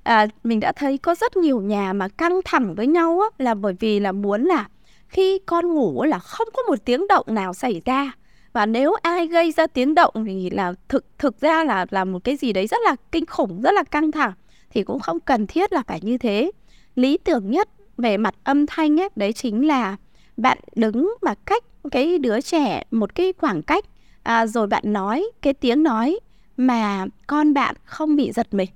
À, 0.03 0.27
mình 0.43 0.59
đã 0.59 0.71
thấy 0.71 0.97
có 0.97 1.15
rất 1.15 1.37
nhiều 1.37 1.61
nhà 1.61 1.93
mà 1.93 2.07
căng 2.07 2.39
thẳng 2.45 2.75
với 2.75 2.87
nhau 2.87 3.19
á, 3.19 3.45
là 3.45 3.53
bởi 3.53 3.73
vì 3.79 3.99
là 3.99 4.11
muốn 4.11 4.43
là 4.43 4.67
khi 5.07 5.39
con 5.45 5.73
ngủ 5.73 6.03
là 6.03 6.19
không 6.19 6.47
có 6.53 6.61
một 6.63 6.85
tiếng 6.85 7.07
động 7.07 7.25
nào 7.29 7.53
xảy 7.53 7.81
ra. 7.85 8.11
Và 8.53 8.65
nếu 8.65 8.93
ai 9.01 9.27
gây 9.27 9.51
ra 9.51 9.67
tiếng 9.67 9.95
động 9.95 10.13
thì 10.25 10.49
là 10.49 10.73
thực 10.89 11.05
thực 11.17 11.41
ra 11.41 11.63
là 11.63 11.85
là 11.89 12.05
một 12.05 12.23
cái 12.23 12.35
gì 12.35 12.53
đấy 12.53 12.67
rất 12.67 12.77
là 12.85 12.95
kinh 13.11 13.25
khủng 13.25 13.61
rất 13.61 13.71
là 13.71 13.83
căng 13.83 14.11
thẳng 14.11 14.33
thì 14.73 14.83
cũng 14.83 14.99
không 14.99 15.19
cần 15.19 15.47
thiết 15.47 15.73
là 15.73 15.83
phải 15.87 15.99
như 16.01 16.17
thế. 16.17 16.51
Lý 16.95 17.17
tưởng 17.17 17.51
nhất 17.51 17.69
về 17.97 18.17
mặt 18.17 18.35
âm 18.43 18.65
thanh 18.65 18.99
ấy 18.99 19.09
đấy 19.15 19.33
chính 19.33 19.67
là 19.67 19.97
bạn 20.37 20.57
đứng 20.75 21.13
mà 21.21 21.35
cách 21.45 21.63
cái 21.91 22.17
đứa 22.17 22.41
trẻ 22.41 22.83
một 22.91 23.15
cái 23.15 23.33
khoảng 23.37 23.61
cách 23.61 23.85
à, 24.23 24.47
rồi 24.47 24.67
bạn 24.67 24.83
nói 24.85 25.25
cái 25.41 25.53
tiếng 25.53 25.83
nói 25.83 26.19
mà 26.57 27.05
con 27.27 27.53
bạn 27.53 27.75
không 27.85 28.15
bị 28.15 28.31
giật 28.31 28.53
mình. 28.53 28.69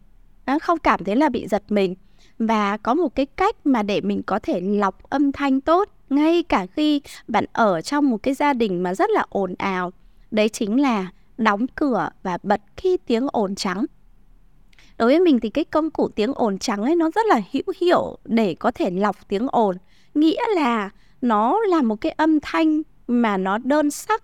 Không 0.61 0.79
cảm 0.79 1.03
thấy 1.03 1.15
là 1.15 1.29
bị 1.29 1.47
giật 1.47 1.63
mình. 1.69 1.95
Và 2.39 2.77
có 2.77 2.93
một 2.93 3.15
cái 3.15 3.25
cách 3.25 3.55
mà 3.63 3.83
để 3.83 4.01
mình 4.01 4.23
có 4.23 4.39
thể 4.39 4.61
lọc 4.61 5.09
âm 5.09 5.31
thanh 5.31 5.61
tốt 5.61 5.89
ngay 6.09 6.43
cả 6.43 6.65
khi 6.65 7.01
bạn 7.27 7.45
ở 7.53 7.81
trong 7.81 8.09
một 8.09 8.23
cái 8.23 8.33
gia 8.33 8.53
đình 8.53 8.83
mà 8.83 8.95
rất 8.95 9.09
là 9.09 9.25
ồn 9.29 9.55
ào. 9.57 9.91
Đấy 10.31 10.49
chính 10.49 10.81
là 10.81 11.07
đóng 11.37 11.67
cửa 11.75 12.09
và 12.23 12.37
bật 12.43 12.61
khi 12.77 12.97
tiếng 12.97 13.27
ồn 13.31 13.55
trắng 13.55 13.85
đối 14.97 15.07
với 15.07 15.19
mình 15.19 15.39
thì 15.39 15.49
cái 15.49 15.63
công 15.65 15.91
cụ 15.91 16.09
tiếng 16.15 16.33
ồn 16.35 16.57
trắng 16.57 16.83
ấy, 16.83 16.95
nó 16.95 17.09
rất 17.15 17.25
là 17.25 17.41
hữu 17.51 17.73
hiệu 17.81 18.17
để 18.25 18.55
có 18.59 18.71
thể 18.71 18.91
lọc 18.91 19.15
tiếng 19.27 19.47
ồn. 19.51 19.77
Nghĩa 20.13 20.41
là 20.55 20.89
nó 21.21 21.59
là 21.59 21.81
một 21.81 21.95
cái 22.01 22.11
âm 22.11 22.39
thanh 22.39 22.81
mà 23.07 23.37
nó 23.37 23.57
đơn 23.57 23.91
sắc. 23.91 24.23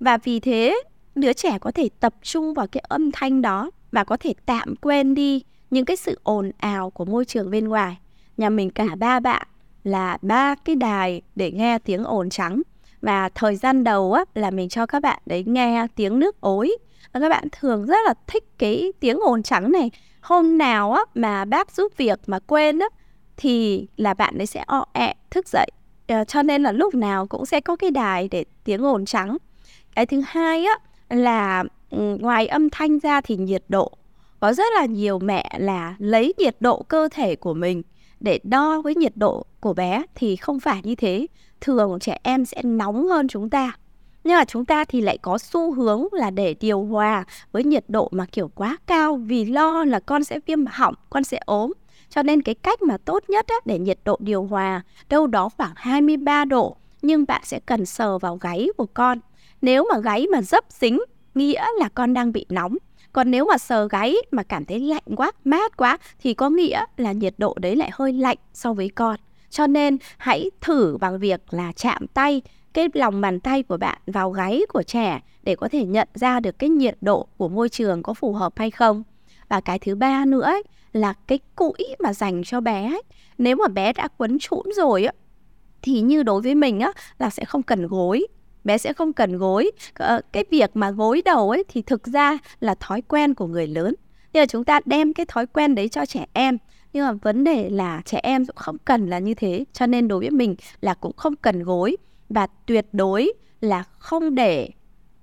Và 0.00 0.16
vì 0.16 0.40
thế, 0.40 0.82
đứa 1.14 1.32
trẻ 1.32 1.58
có 1.60 1.70
thể 1.70 1.88
tập 2.00 2.14
trung 2.22 2.54
vào 2.54 2.66
cái 2.66 2.82
âm 2.88 3.12
thanh 3.12 3.42
đó 3.42 3.70
và 3.92 4.04
có 4.04 4.16
thể 4.16 4.34
tạm 4.46 4.76
quên 4.76 5.14
đi 5.14 5.42
những 5.70 5.84
cái 5.84 5.96
sự 5.96 6.20
ồn 6.22 6.50
ào 6.58 6.90
của 6.90 7.04
môi 7.04 7.24
trường 7.24 7.50
bên 7.50 7.68
ngoài. 7.68 7.98
Nhà 8.36 8.50
mình 8.50 8.70
cả 8.70 8.86
ba 8.98 9.20
bạn 9.20 9.46
là 9.84 10.18
ba 10.22 10.54
cái 10.54 10.76
đài 10.76 11.22
để 11.36 11.50
nghe 11.50 11.78
tiếng 11.78 12.04
ồn 12.04 12.30
trắng. 12.30 12.62
Và 13.00 13.28
thời 13.28 13.56
gian 13.56 13.84
đầu 13.84 14.12
á, 14.12 14.24
là 14.34 14.50
mình 14.50 14.68
cho 14.68 14.86
các 14.86 15.02
bạn 15.02 15.18
đấy 15.26 15.44
nghe 15.46 15.86
tiếng 15.96 16.18
nước 16.18 16.40
ối. 16.40 16.76
Và 17.12 17.20
các 17.20 17.28
bạn 17.28 17.48
thường 17.52 17.86
rất 17.86 17.98
là 18.06 18.14
thích 18.26 18.44
cái 18.58 18.92
tiếng 19.00 19.18
ồn 19.18 19.42
trắng 19.42 19.72
này 19.72 19.90
hôm 20.24 20.58
nào 20.58 20.92
á 20.92 21.02
mà 21.14 21.44
bác 21.44 21.70
giúp 21.72 21.92
việc 21.96 22.20
mà 22.26 22.38
quên 22.38 22.78
á 22.78 22.86
thì 23.36 23.86
là 23.96 24.14
bạn 24.14 24.38
ấy 24.38 24.46
sẽ 24.46 24.64
o 24.66 24.84
ẹ 24.92 25.14
thức 25.30 25.48
dậy. 25.48 25.70
À, 26.06 26.24
cho 26.24 26.42
nên 26.42 26.62
là 26.62 26.72
lúc 26.72 26.94
nào 26.94 27.26
cũng 27.26 27.46
sẽ 27.46 27.60
có 27.60 27.76
cái 27.76 27.90
đài 27.90 28.28
để 28.28 28.44
tiếng 28.64 28.84
ồn 28.84 29.04
trắng. 29.04 29.36
Cái 29.94 30.06
thứ 30.06 30.22
hai 30.26 30.64
á 30.64 30.78
là 31.16 31.64
ừ, 31.90 32.16
ngoài 32.20 32.46
âm 32.46 32.70
thanh 32.70 32.98
ra 32.98 33.20
thì 33.20 33.36
nhiệt 33.36 33.64
độ. 33.68 33.92
Có 34.40 34.52
rất 34.52 34.72
là 34.74 34.86
nhiều 34.86 35.18
mẹ 35.18 35.50
là 35.58 35.94
lấy 35.98 36.34
nhiệt 36.38 36.56
độ 36.60 36.82
cơ 36.82 37.08
thể 37.12 37.36
của 37.36 37.54
mình 37.54 37.82
để 38.20 38.40
đo 38.42 38.80
với 38.80 38.94
nhiệt 38.94 39.16
độ 39.16 39.46
của 39.60 39.72
bé 39.74 40.02
thì 40.14 40.36
không 40.36 40.60
phải 40.60 40.80
như 40.82 40.94
thế. 40.94 41.26
Thường 41.60 41.98
trẻ 42.00 42.18
em 42.22 42.44
sẽ 42.44 42.62
nóng 42.62 43.06
hơn 43.06 43.28
chúng 43.28 43.50
ta 43.50 43.72
nhưng 44.24 44.36
mà 44.36 44.44
chúng 44.44 44.64
ta 44.64 44.84
thì 44.84 45.00
lại 45.00 45.18
có 45.18 45.38
xu 45.38 45.72
hướng 45.72 46.06
là 46.12 46.30
để 46.30 46.54
điều 46.60 46.82
hòa 46.82 47.24
với 47.52 47.64
nhiệt 47.64 47.84
độ 47.88 48.08
mà 48.12 48.26
kiểu 48.32 48.50
quá 48.54 48.76
cao 48.86 49.16
vì 49.16 49.44
lo 49.44 49.84
là 49.84 50.00
con 50.00 50.24
sẽ 50.24 50.40
viêm 50.46 50.66
họng, 50.66 50.94
con 51.10 51.24
sẽ 51.24 51.40
ốm. 51.44 51.72
Cho 52.08 52.22
nên 52.22 52.42
cái 52.42 52.54
cách 52.54 52.82
mà 52.82 52.96
tốt 52.98 53.24
nhất 53.28 53.46
á, 53.48 53.56
để 53.64 53.78
nhiệt 53.78 53.98
độ 54.04 54.16
điều 54.20 54.44
hòa 54.44 54.82
đâu 55.08 55.26
đó 55.26 55.48
khoảng 55.56 55.72
23 55.76 56.44
độ 56.44 56.76
nhưng 57.02 57.24
bạn 57.28 57.40
sẽ 57.44 57.60
cần 57.66 57.86
sờ 57.86 58.18
vào 58.18 58.36
gáy 58.36 58.68
của 58.76 58.86
con. 58.94 59.20
Nếu 59.62 59.86
mà 59.92 59.98
gáy 60.00 60.26
mà 60.32 60.42
dấp 60.42 60.64
dính 60.68 61.00
nghĩa 61.34 61.64
là 61.78 61.88
con 61.88 62.14
đang 62.14 62.32
bị 62.32 62.46
nóng 62.48 62.76
còn 63.14 63.30
nếu 63.30 63.44
mà 63.44 63.58
sờ 63.58 63.88
gáy 63.88 64.16
mà 64.30 64.42
cảm 64.42 64.64
thấy 64.64 64.80
lạnh 64.80 65.02
quá, 65.16 65.32
mát 65.44 65.76
quá 65.76 65.98
thì 66.22 66.34
có 66.34 66.50
nghĩa 66.50 66.84
là 66.96 67.12
nhiệt 67.12 67.34
độ 67.38 67.56
đấy 67.60 67.76
lại 67.76 67.90
hơi 67.92 68.12
lạnh 68.12 68.38
so 68.52 68.72
với 68.72 68.88
con. 68.88 69.16
Cho 69.50 69.66
nên 69.66 69.96
hãy 70.16 70.50
thử 70.60 70.96
bằng 71.00 71.18
việc 71.18 71.40
là 71.50 71.72
chạm 71.76 72.06
tay 72.06 72.42
cái 72.74 72.88
lòng 72.94 73.20
bàn 73.20 73.40
tay 73.40 73.62
của 73.62 73.76
bạn 73.76 73.98
vào 74.06 74.30
gáy 74.30 74.62
của 74.68 74.82
trẻ 74.82 75.20
để 75.42 75.56
có 75.56 75.68
thể 75.68 75.84
nhận 75.84 76.08
ra 76.14 76.40
được 76.40 76.58
cái 76.58 76.70
nhiệt 76.70 76.96
độ 77.00 77.26
của 77.36 77.48
môi 77.48 77.68
trường 77.68 78.02
có 78.02 78.14
phù 78.14 78.32
hợp 78.32 78.52
hay 78.56 78.70
không. 78.70 79.02
Và 79.48 79.60
cái 79.60 79.78
thứ 79.78 79.94
ba 79.94 80.24
nữa 80.24 80.42
ấy, 80.42 80.62
là 80.92 81.14
cái 81.26 81.38
cũi 81.56 81.96
mà 81.98 82.12
dành 82.12 82.42
cho 82.44 82.60
bé 82.60 82.86
ấy. 82.86 83.02
Nếu 83.38 83.56
mà 83.56 83.68
bé 83.68 83.92
đã 83.92 84.08
quấn 84.18 84.38
trũn 84.38 84.62
rồi 84.76 85.04
á 85.04 85.12
thì 85.82 86.00
như 86.00 86.22
đối 86.22 86.42
với 86.42 86.54
mình 86.54 86.80
á 86.80 86.92
là 87.18 87.30
sẽ 87.30 87.44
không 87.44 87.62
cần 87.62 87.86
gối. 87.86 88.26
Bé 88.64 88.78
sẽ 88.78 88.92
không 88.92 89.12
cần 89.12 89.38
gối. 89.38 89.70
Ờ, 89.94 90.20
cái 90.32 90.44
việc 90.50 90.70
mà 90.74 90.90
gối 90.90 91.22
đầu 91.24 91.50
ấy 91.50 91.64
thì 91.68 91.82
thực 91.82 92.06
ra 92.06 92.38
là 92.60 92.74
thói 92.74 93.02
quen 93.02 93.34
của 93.34 93.46
người 93.46 93.66
lớn. 93.66 93.94
Nhưng 94.32 94.42
mà 94.42 94.46
chúng 94.46 94.64
ta 94.64 94.80
đem 94.84 95.12
cái 95.12 95.26
thói 95.26 95.46
quen 95.46 95.74
đấy 95.74 95.88
cho 95.88 96.06
trẻ 96.06 96.26
em. 96.32 96.58
Nhưng 96.92 97.06
mà 97.06 97.12
vấn 97.12 97.44
đề 97.44 97.70
là 97.70 98.02
trẻ 98.04 98.20
em 98.22 98.46
cũng 98.46 98.56
không 98.56 98.78
cần 98.78 99.10
là 99.10 99.18
như 99.18 99.34
thế. 99.34 99.64
Cho 99.72 99.86
nên 99.86 100.08
đối 100.08 100.20
với 100.20 100.30
mình 100.30 100.56
là 100.80 100.94
cũng 100.94 101.16
không 101.16 101.36
cần 101.36 101.62
gối 101.62 101.96
và 102.28 102.46
tuyệt 102.66 102.86
đối 102.92 103.32
là 103.60 103.84
không 103.98 104.34
để 104.34 104.70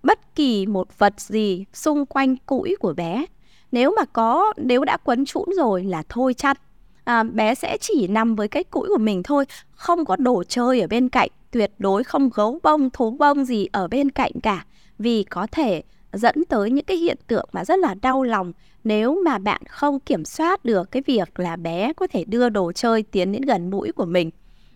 bất 0.04 0.36
kỳ 0.36 0.66
một 0.66 1.00
vật 1.00 1.14
gì 1.18 1.66
xung 1.74 2.06
quanh 2.06 2.38
cũi 2.38 2.76
của 2.80 2.94
bé. 2.94 3.26
Nếu 3.72 3.94
mà 3.98 4.06
có 4.06 4.54
nếu 4.58 4.84
đã 4.84 4.98
quấn 4.98 5.26
trũn 5.26 5.46
rồi 5.58 5.84
là 5.84 6.04
thôi 6.10 6.34
chặt 6.34 6.62
à, 7.04 7.24
bé 7.24 7.56
sẽ 7.56 7.78
chỉ 7.82 8.08
nằm 8.08 8.36
với 8.36 8.48
cái 8.48 8.64
cũi 8.64 8.88
của 8.88 8.98
mình 8.98 9.24
thôi 9.24 9.46
không 9.72 10.06
có 10.06 10.16
đồ 10.16 10.44
chơi 10.44 10.82
ở 10.82 10.88
bên 10.88 11.10
cạnh 11.10 11.30
tuyệt 11.52 11.72
đối 11.80 12.04
không 12.04 12.30
gấu 12.34 12.60
bông 12.64 12.90
thú 12.90 13.12
bông 13.12 13.46
gì 13.46 13.68
ở 13.72 13.88
bên 13.88 14.10
cạnh 14.10 14.32
cả. 14.44 14.66
Vì 15.00 15.24
có 15.24 15.48
thể 15.52 15.84
dẫn 16.14 16.46
tới 16.46 16.72
những 16.72 16.86
cái 16.86 16.98
hiện 16.98 17.18
tượng 17.28 17.50
mà 17.52 17.66
rất 17.66 17.80
là 17.80 17.94
đau 18.02 18.24
lòng 18.24 18.54
nếu 18.84 19.22
mà 19.26 19.38
bạn 19.38 19.62
không 19.70 20.00
kiểm 20.00 20.26
soát 20.26 20.66
được 20.66 20.92
cái 20.92 21.04
việc 21.06 21.40
là 21.40 21.56
bé 21.56 21.94
có 21.94 22.08
thể 22.08 22.24
đưa 22.24 22.50
đồ 22.50 22.72
chơi 22.72 23.04
tiến 23.04 23.32
đến 23.32 23.42
gần 23.42 23.70
mũi 23.70 23.92
của 23.92 24.06
mình. 24.06 24.30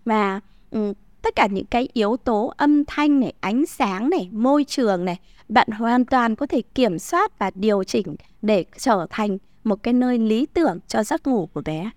Và 0.05 0.39
ừ, 0.71 0.93
tất 1.25 1.35
cả 1.35 1.47
những 1.51 1.65
cái 1.65 1.87
yếu 1.93 2.17
tố 2.17 2.53
âm 2.57 2.85
thanh 2.85 3.19
này 3.19 3.33
ánh 3.39 3.65
sáng 3.65 4.09
này 4.09 4.29
môi 4.31 4.63
trường 4.63 5.05
này 5.05 5.19
bạn 5.49 5.67
hoàn 5.71 6.05
toàn 6.05 6.35
có 6.35 6.45
thể 6.45 6.61
kiểm 6.61 6.99
soát 6.99 7.39
và 7.39 7.51
điều 7.55 7.83
chỉnh 7.83 8.15
để 8.41 8.65
trở 8.77 9.07
thành 9.09 9.37
một 9.63 9.83
cái 9.83 9.93
nơi 9.93 10.17
lý 10.19 10.45
tưởng 10.45 10.79
cho 10.87 11.03
giấc 11.03 11.27
ngủ 11.27 11.49
của 11.53 11.61
bé 11.61 11.89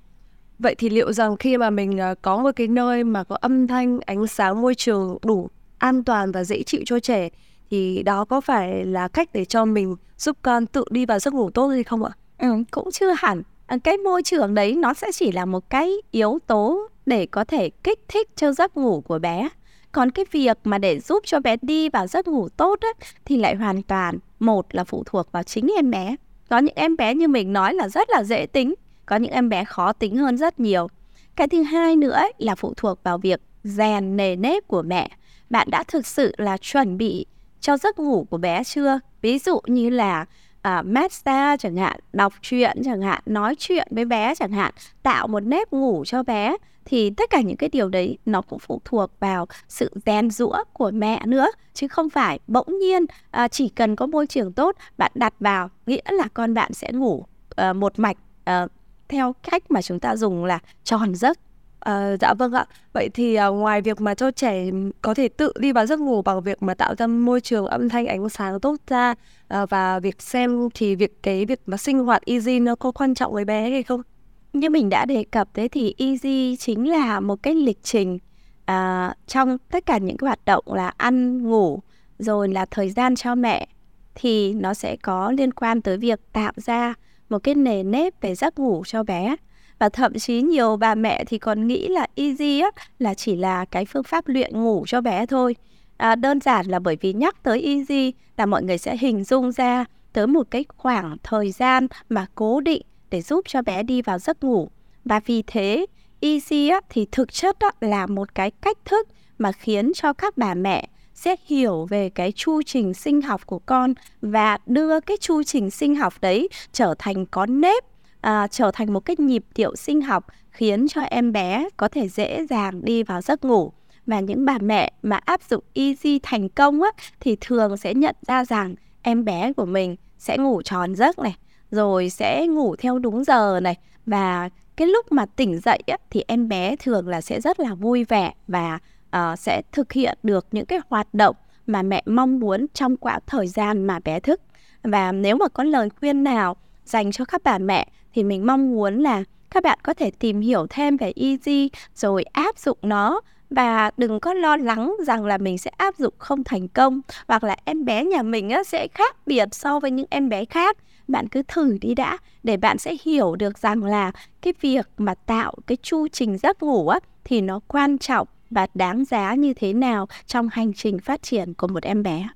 Vậy 0.59 0.75
thì 0.75 0.89
liệu 0.89 1.13
rằng 1.13 1.37
khi 1.37 1.57
mà 1.57 1.71
mình 1.71 1.99
ờ, 1.99 2.15
có 2.23 2.39
một 2.39 2.51
cái 2.57 2.67
nơi 2.67 3.05
mà 3.05 3.25
có 3.25 3.37
âm 3.41 3.67
thanh, 3.67 4.01
ánh 4.07 4.27
sáng, 4.27 4.63
môi 4.63 4.75
trường 4.75 5.19
đủ 5.23 5.49
an 5.79 6.05
toàn 6.05 6.33
và 6.33 6.45
dễ 6.45 6.63
chịu 6.63 6.81
cho 6.87 7.01
trẻ 7.01 7.29
thì 7.71 8.03
đó 8.03 8.25
có 8.25 8.41
phải 8.41 8.85
là 8.85 9.09
cách 9.09 9.29
để 9.33 9.45
cho 9.45 9.65
mình 9.65 9.97
giúp 10.19 10.37
con 10.43 10.67
tự 10.67 10.85
đi 10.91 11.07
vào 11.07 11.19
giấc 11.19 11.35
ngủ 11.35 11.51
tốt 11.51 11.69
hay 11.69 11.85
không 11.85 12.05
ạ? 12.05 12.11
Ừ, 12.39 12.49
cũng 12.71 12.91
chưa 12.91 13.15
hẳn. 13.19 13.43
À, 13.67 13.77
cái 13.85 13.97
môi 13.97 14.23
trường 14.23 14.55
đấy 14.55 14.77
nó 14.77 14.95
sẽ 14.95 15.13
chỉ 15.13 15.33
là 15.33 15.45
một 15.45 15.71
cái 15.71 15.93
yếu 16.11 16.39
tố 16.47 16.89
để 17.09 17.27
có 17.27 17.45
thể 17.45 17.71
kích 17.71 18.01
thích 18.09 18.29
cho 18.37 18.53
giấc 18.53 18.77
ngủ 18.77 19.01
của 19.01 19.19
bé. 19.19 19.49
Còn 19.93 20.11
cái 20.11 20.25
việc 20.31 20.59
mà 20.65 20.79
để 20.79 21.01
giúp 21.01 21.23
cho 21.27 21.41
bé 21.41 21.57
đi 21.63 21.89
vào 21.89 22.07
giấc 22.07 22.29
ngủ 22.29 22.49
tốt 22.49 22.81
ấy, 22.81 22.95
thì 23.25 23.37
lại 23.37 23.55
hoàn 23.55 23.83
toàn 23.83 24.19
một 24.39 24.75
là 24.75 24.85
phụ 24.85 25.03
thuộc 25.07 25.33
vào 25.33 25.43
chính 25.43 25.71
em 25.77 25.91
bé. 25.91 26.17
Có 26.51 26.59
những 26.59 26.75
em 26.75 26.97
bé 26.97 27.15
như 27.15 27.29
mình 27.29 27.53
nói 27.53 27.75
là 27.75 27.89
rất 27.89 28.11
là 28.11 28.25
dễ 28.25 28.47
tính 28.47 28.75
có 29.09 29.17
những 29.17 29.33
em 29.33 29.49
bé 29.49 29.65
khó 29.65 29.93
tính 29.93 30.17
hơn 30.17 30.37
rất 30.37 30.61
nhiều 30.61 30.89
cái 31.37 31.49
thứ 31.49 31.63
hai 31.63 31.97
nữa 31.97 32.21
là 32.39 32.55
phụ 32.55 32.75
thuộc 32.77 33.03
vào 33.03 33.19
việc 33.19 33.41
rèn 33.63 34.17
nề 34.17 34.37
nếp 34.37 34.69
của 34.69 34.83
mẹ 34.83 35.11
bạn 35.51 35.71
đã 35.71 35.85
thực 35.89 36.07
sự 36.07 36.35
là 36.39 36.57
chuẩn 36.57 36.99
bị 36.99 37.27
cho 37.61 37.77
giấc 37.77 37.99
ngủ 37.99 38.27
của 38.31 38.39
bé 38.39 38.65
chưa 38.65 39.01
ví 39.23 39.39
dụ 39.39 39.61
như 39.67 39.91
là 39.91 40.25
uh, 40.69 40.87
massage 40.87 41.57
chẳng 41.57 41.77
hạn 41.77 42.01
đọc 42.13 42.33
truyện 42.43 42.83
chẳng 42.85 43.03
hạn 43.03 43.23
nói 43.27 43.55
chuyện 43.59 43.89
với 43.91 44.05
bé 44.05 44.35
chẳng 44.35 44.53
hạn 44.53 44.75
tạo 45.03 45.27
một 45.29 45.41
nếp 45.41 45.73
ngủ 45.73 46.05
cho 46.07 46.23
bé 46.23 46.57
thì 46.89 47.11
tất 47.11 47.31
cả 47.31 47.41
những 47.41 47.57
cái 47.57 47.69
điều 47.73 47.89
đấy 47.89 48.19
nó 48.27 48.41
cũng 48.41 48.59
phụ 48.59 48.81
thuộc 48.85 49.11
vào 49.21 49.47
sự 49.69 49.91
rèn 50.07 50.31
rũa 50.31 50.65
của 50.73 50.91
mẹ 50.91 51.23
nữa 51.27 51.47
chứ 51.75 51.89
không 51.89 52.11
phải 52.11 52.39
bỗng 52.47 52.79
nhiên 52.79 53.07
à, 53.31 53.49
chỉ 53.49 53.69
cần 53.69 53.97
có 53.97 54.07
môi 54.07 54.27
trường 54.27 54.53
tốt 54.53 54.77
bạn 54.99 55.13
đặt 55.15 55.35
vào 55.41 55.71
nghĩa 55.87 56.03
là 56.11 56.29
con 56.35 56.55
bạn 56.55 56.73
sẽ 56.73 56.93
ngủ 56.93 57.25
à, 57.57 57.73
một 57.73 57.99
mạch 57.99 58.17
à, 58.45 58.67
theo 59.09 59.35
cách 59.51 59.71
mà 59.71 59.83
chúng 59.83 60.01
ta 60.01 60.17
dùng 60.17 60.45
là 60.45 60.59
tròn 60.85 61.15
giấc 61.15 61.39
À, 61.81 62.17
dạ 62.21 62.35
vâng 62.35 62.53
ạ. 62.53 62.67
Vậy 62.93 63.09
thì 63.15 63.35
à, 63.35 63.47
ngoài 63.47 63.81
việc 63.83 64.01
mà 64.01 64.15
cho 64.15 64.31
trẻ 64.31 64.65
có 65.03 65.15
thể 65.15 65.29
tự 65.29 65.53
đi 65.59 65.73
vào 65.73 65.87
giấc 65.87 66.01
ngủ 66.01 66.23
bằng 66.23 66.41
việc 66.41 66.63
mà 66.63 66.75
tạo 66.75 66.95
ra 66.99 67.07
môi 67.07 67.41
trường 67.41 67.67
âm 67.67 67.89
thanh 67.89 68.07
ánh 68.07 68.29
sáng 68.29 68.61
tốt 68.61 68.77
ra 68.89 69.15
à, 69.49 69.67
và 69.67 70.01
việc 70.01 70.23
xem 70.23 70.69
thì 70.75 70.95
việc 70.95 71.23
cái 71.23 71.47
việc 71.47 71.61
mà 71.67 71.77
sinh 71.77 71.99
hoạt 71.99 72.23
easy 72.27 72.61
nó 72.61 72.75
có 72.75 72.93
quan 72.93 73.15
trọng 73.15 73.33
với 73.33 73.45
bé 73.45 73.71
hay 73.71 73.83
không? 73.83 74.03
Như 74.53 74.71
mình 74.71 74.89
đã 74.89 75.07
đề 75.07 75.25
cập 75.31 75.49
thế 75.55 75.69
thì 75.69 75.95
easy 75.99 76.57
chính 76.57 76.91
là 76.91 77.21
một 77.21 77.43
cái 77.43 77.55
lịch 77.55 77.79
trình 77.83 78.19
à, 78.65 79.15
trong 79.27 79.59
tất 79.59 79.87
cả 79.87 79.99
những 79.99 80.17
cái 80.17 80.27
hoạt 80.27 80.45
động 80.45 80.65
là 80.67 80.93
ăn 80.97 81.43
ngủ 81.43 81.81
rồi 82.19 82.49
là 82.49 82.67
thời 82.71 82.91
gian 82.91 83.17
cho 83.17 83.35
mẹ 83.35 83.69
thì 84.15 84.55
nó 84.55 84.75
sẽ 84.75 84.97
có 84.97 85.33
liên 85.33 85.53
quan 85.53 85.83
tới 85.83 85.97
việc 85.97 86.21
tạo 86.33 86.53
ra 86.57 86.95
một 87.29 87.39
cái 87.39 87.55
nề 87.55 87.83
nếp 87.83 88.21
về 88.21 88.35
giấc 88.35 88.59
ngủ 88.59 88.83
cho 88.87 89.03
bé. 89.03 89.37
Và 89.79 89.89
thậm 89.89 90.19
chí 90.19 90.43
nhiều 90.43 90.77
bà 90.77 90.95
mẹ 90.95 91.25
thì 91.25 91.39
còn 91.39 91.67
nghĩ 91.67 91.89
là 91.89 92.07
easy 92.15 92.61
á 92.61 92.71
là 92.99 93.15
chỉ 93.15 93.37
là 93.37 93.65
cái 93.65 93.85
phương 93.85 94.03
pháp 94.03 94.29
luyện 94.29 94.63
ngủ 94.63 94.85
cho 94.87 95.01
bé 95.01 95.27
thôi. 95.27 95.57
À, 95.97 96.15
đơn 96.15 96.41
giản 96.41 96.67
là 96.67 96.79
bởi 96.79 96.97
vì 97.01 97.13
nhắc 97.13 97.43
tới 97.43 97.63
easy 97.63 98.13
là 98.37 98.47
mọi 98.47 98.63
người 98.63 98.79
sẽ 98.79 98.97
hình 98.97 99.25
dung 99.25 99.53
ra 99.53 99.85
tới 100.13 100.27
một 100.27 100.47
cái 100.51 100.65
khoảng 100.77 101.17
thời 101.23 101.51
gian 101.51 101.87
mà 102.09 102.27
cố 102.35 102.61
định 102.61 102.83
để 103.11 103.23
giúp 103.23 103.45
cho 103.49 103.63
bé 103.63 103.83
đi 103.83 104.03
vào 104.03 104.19
giấc 104.19 104.45
ngủ. 104.45 104.69
Và 105.05 105.21
vì 105.27 105.43
thế 105.47 105.87
easy 106.21 106.69
á, 106.69 106.81
thì 106.89 107.07
thực 107.13 107.33
chất 107.33 107.57
á, 107.59 107.71
là 107.81 108.07
một 108.07 108.35
cái 108.35 108.51
cách 108.51 108.79
thức 108.85 109.09
mà 109.39 109.53
khiến 109.53 109.93
cho 109.95 110.13
các 110.13 110.37
bà 110.37 110.55
mẹ 110.55 110.89
sẽ 111.15 111.37
hiểu 111.47 111.87
về 111.91 112.09
cái 112.09 112.33
chu 112.33 112.63
trình 112.63 112.95
sinh 112.95 113.23
học 113.23 113.47
của 113.47 113.59
con 113.59 113.95
và 114.23 114.59
đưa 114.67 115.01
cái 115.01 115.17
chu 115.21 115.43
trình 115.43 115.71
sinh 115.71 115.97
học 115.97 116.15
đấy 116.21 116.49
trở 116.73 116.95
thành 116.99 117.27
có 117.27 117.47
nếp 117.47 117.85
à, 118.21 118.47
trở 118.51 118.71
thành 118.71 118.93
một 118.93 119.01
cái 119.01 119.17
nhịp 119.19 119.45
điệu 119.55 119.77
sinh 119.77 120.03
học 120.03 120.27
khiến 120.51 120.89
cho 120.89 121.01
em 121.01 121.33
bé 121.33 121.69
có 121.77 121.89
thể 121.89 122.09
dễ 122.09 122.47
dàng 122.51 122.85
đi 122.85 123.03
vào 123.03 123.21
giấc 123.21 123.45
ngủ. 123.45 123.73
Và 124.07 124.21
những 124.21 124.45
bà 124.45 124.59
mẹ 124.59 124.93
mà 125.03 125.17
áp 125.17 125.43
dụng 125.51 125.65
easy 125.75 126.19
thành 126.23 126.49
công 126.49 126.83
á, 126.83 126.91
thì 127.21 127.37
thường 127.41 127.77
sẽ 127.77 127.95
nhận 127.95 128.17
ra 128.27 128.45
rằng 128.45 128.75
em 129.03 129.25
bé 129.25 129.53
của 129.53 129.67
mình 129.67 129.97
sẽ 130.19 130.39
ngủ 130.39 130.63
tròn 130.63 130.95
giấc 130.95 131.19
này 131.19 131.37
rồi 131.71 132.11
sẽ 132.11 132.47
ngủ 132.47 132.77
theo 132.77 132.99
đúng 132.99 133.25
giờ 133.25 133.61
này. 133.61 133.77
Và 134.07 134.49
cái 134.77 134.89
lúc 134.89 135.13
mà 135.13 135.27
tỉnh 135.27 135.59
dậy 135.59 135.83
ấy, 135.87 135.99
thì 136.11 136.25
em 136.29 136.49
bé 136.49 136.77
thường 136.77 137.09
là 137.09 137.21
sẽ 137.21 137.41
rất 137.41 137.61
là 137.61 137.75
vui 137.75 138.05
vẻ 138.05 138.33
và 138.49 138.79
uh, 139.17 139.39
sẽ 139.39 139.63
thực 139.73 139.93
hiện 139.93 140.19
được 140.23 140.47
những 140.53 140.67
cái 140.67 140.79
hoạt 140.89 141.15
động 141.15 141.37
mà 141.67 141.83
mẹ 141.83 142.03
mong 142.07 142.41
muốn 142.41 142.67
trong 142.75 142.97
quãng 142.97 143.21
thời 143.27 143.47
gian 143.47 143.87
mà 143.87 143.99
bé 143.99 144.21
thức. 144.21 144.41
Và 144.83 145.13
nếu 145.13 145.37
mà 145.37 145.49
có 145.49 145.65
lời 145.65 145.89
khuyên 146.01 146.25
nào 146.25 146.57
dành 146.85 147.13
cho 147.13 147.25
các 147.25 147.41
bà 147.45 147.59
mẹ 147.59 147.89
thì 148.15 148.25
mình 148.25 148.47
mong 148.47 148.73
muốn 148.73 148.99
là 148.99 149.25
các 149.51 149.63
bạn 149.63 149.79
có 149.83 149.95
thể 149.95 150.11
tìm 150.11 150.41
hiểu 150.41 150.67
thêm 150.71 150.97
về 150.97 151.13
easy 151.17 151.71
rồi 151.95 152.23
áp 152.23 152.59
dụng 152.59 152.79
nó. 152.83 153.21
Và 153.51 153.91
đừng 153.97 154.21
có 154.21 154.35
lo 154.35 154.57
lắng 154.57 154.97
rằng 155.07 155.25
là 155.25 155.39
mình 155.39 155.59
sẽ 155.59 155.71
áp 155.77 155.97
dụng 155.97 156.15
không 156.19 156.45
thành 156.45 156.69
công 156.69 157.01
hoặc 157.29 157.45
là 157.45 157.57
em 157.65 157.85
bé 157.85 158.05
nhà 158.05 158.23
mình 158.23 158.51
sẽ 158.67 158.89
khác 158.95 159.17
biệt 159.27 159.49
so 159.53 159.81
với 159.81 159.91
những 159.91 160.07
em 160.11 160.29
bé 160.29 160.45
khác 160.45 160.77
bạn 161.09 161.29
cứ 161.29 161.43
thử 161.49 161.79
đi 161.81 161.95
đã 161.95 162.19
để 162.43 162.57
bạn 162.57 162.79
sẽ 162.79 162.97
hiểu 163.05 163.37
được 163.37 163.59
rằng 163.59 163.85
là 163.85 164.13
cái 164.43 164.53
việc 164.61 164.89
mà 164.99 165.15
tạo 165.15 165.55
cái 165.67 165.77
chu 165.83 166.09
trình 166.09 166.39
giấc 166.39 166.63
ngủ 166.63 166.89
á 166.89 167.01
thì 167.25 167.41
nó 167.41 167.61
quan 167.69 167.99
trọng 167.99 168.29
và 168.51 168.67
đáng 168.75 169.05
giá 169.05 169.35
như 169.35 169.55
thế 169.55 169.73
nào 169.73 170.09
trong 170.27 170.49
hành 170.53 170.73
trình 170.73 170.99
phát 170.99 171.23
triển 171.23 171.55
của 171.55 171.67
một 171.69 171.83
em 171.83 172.03
bé. 172.03 172.29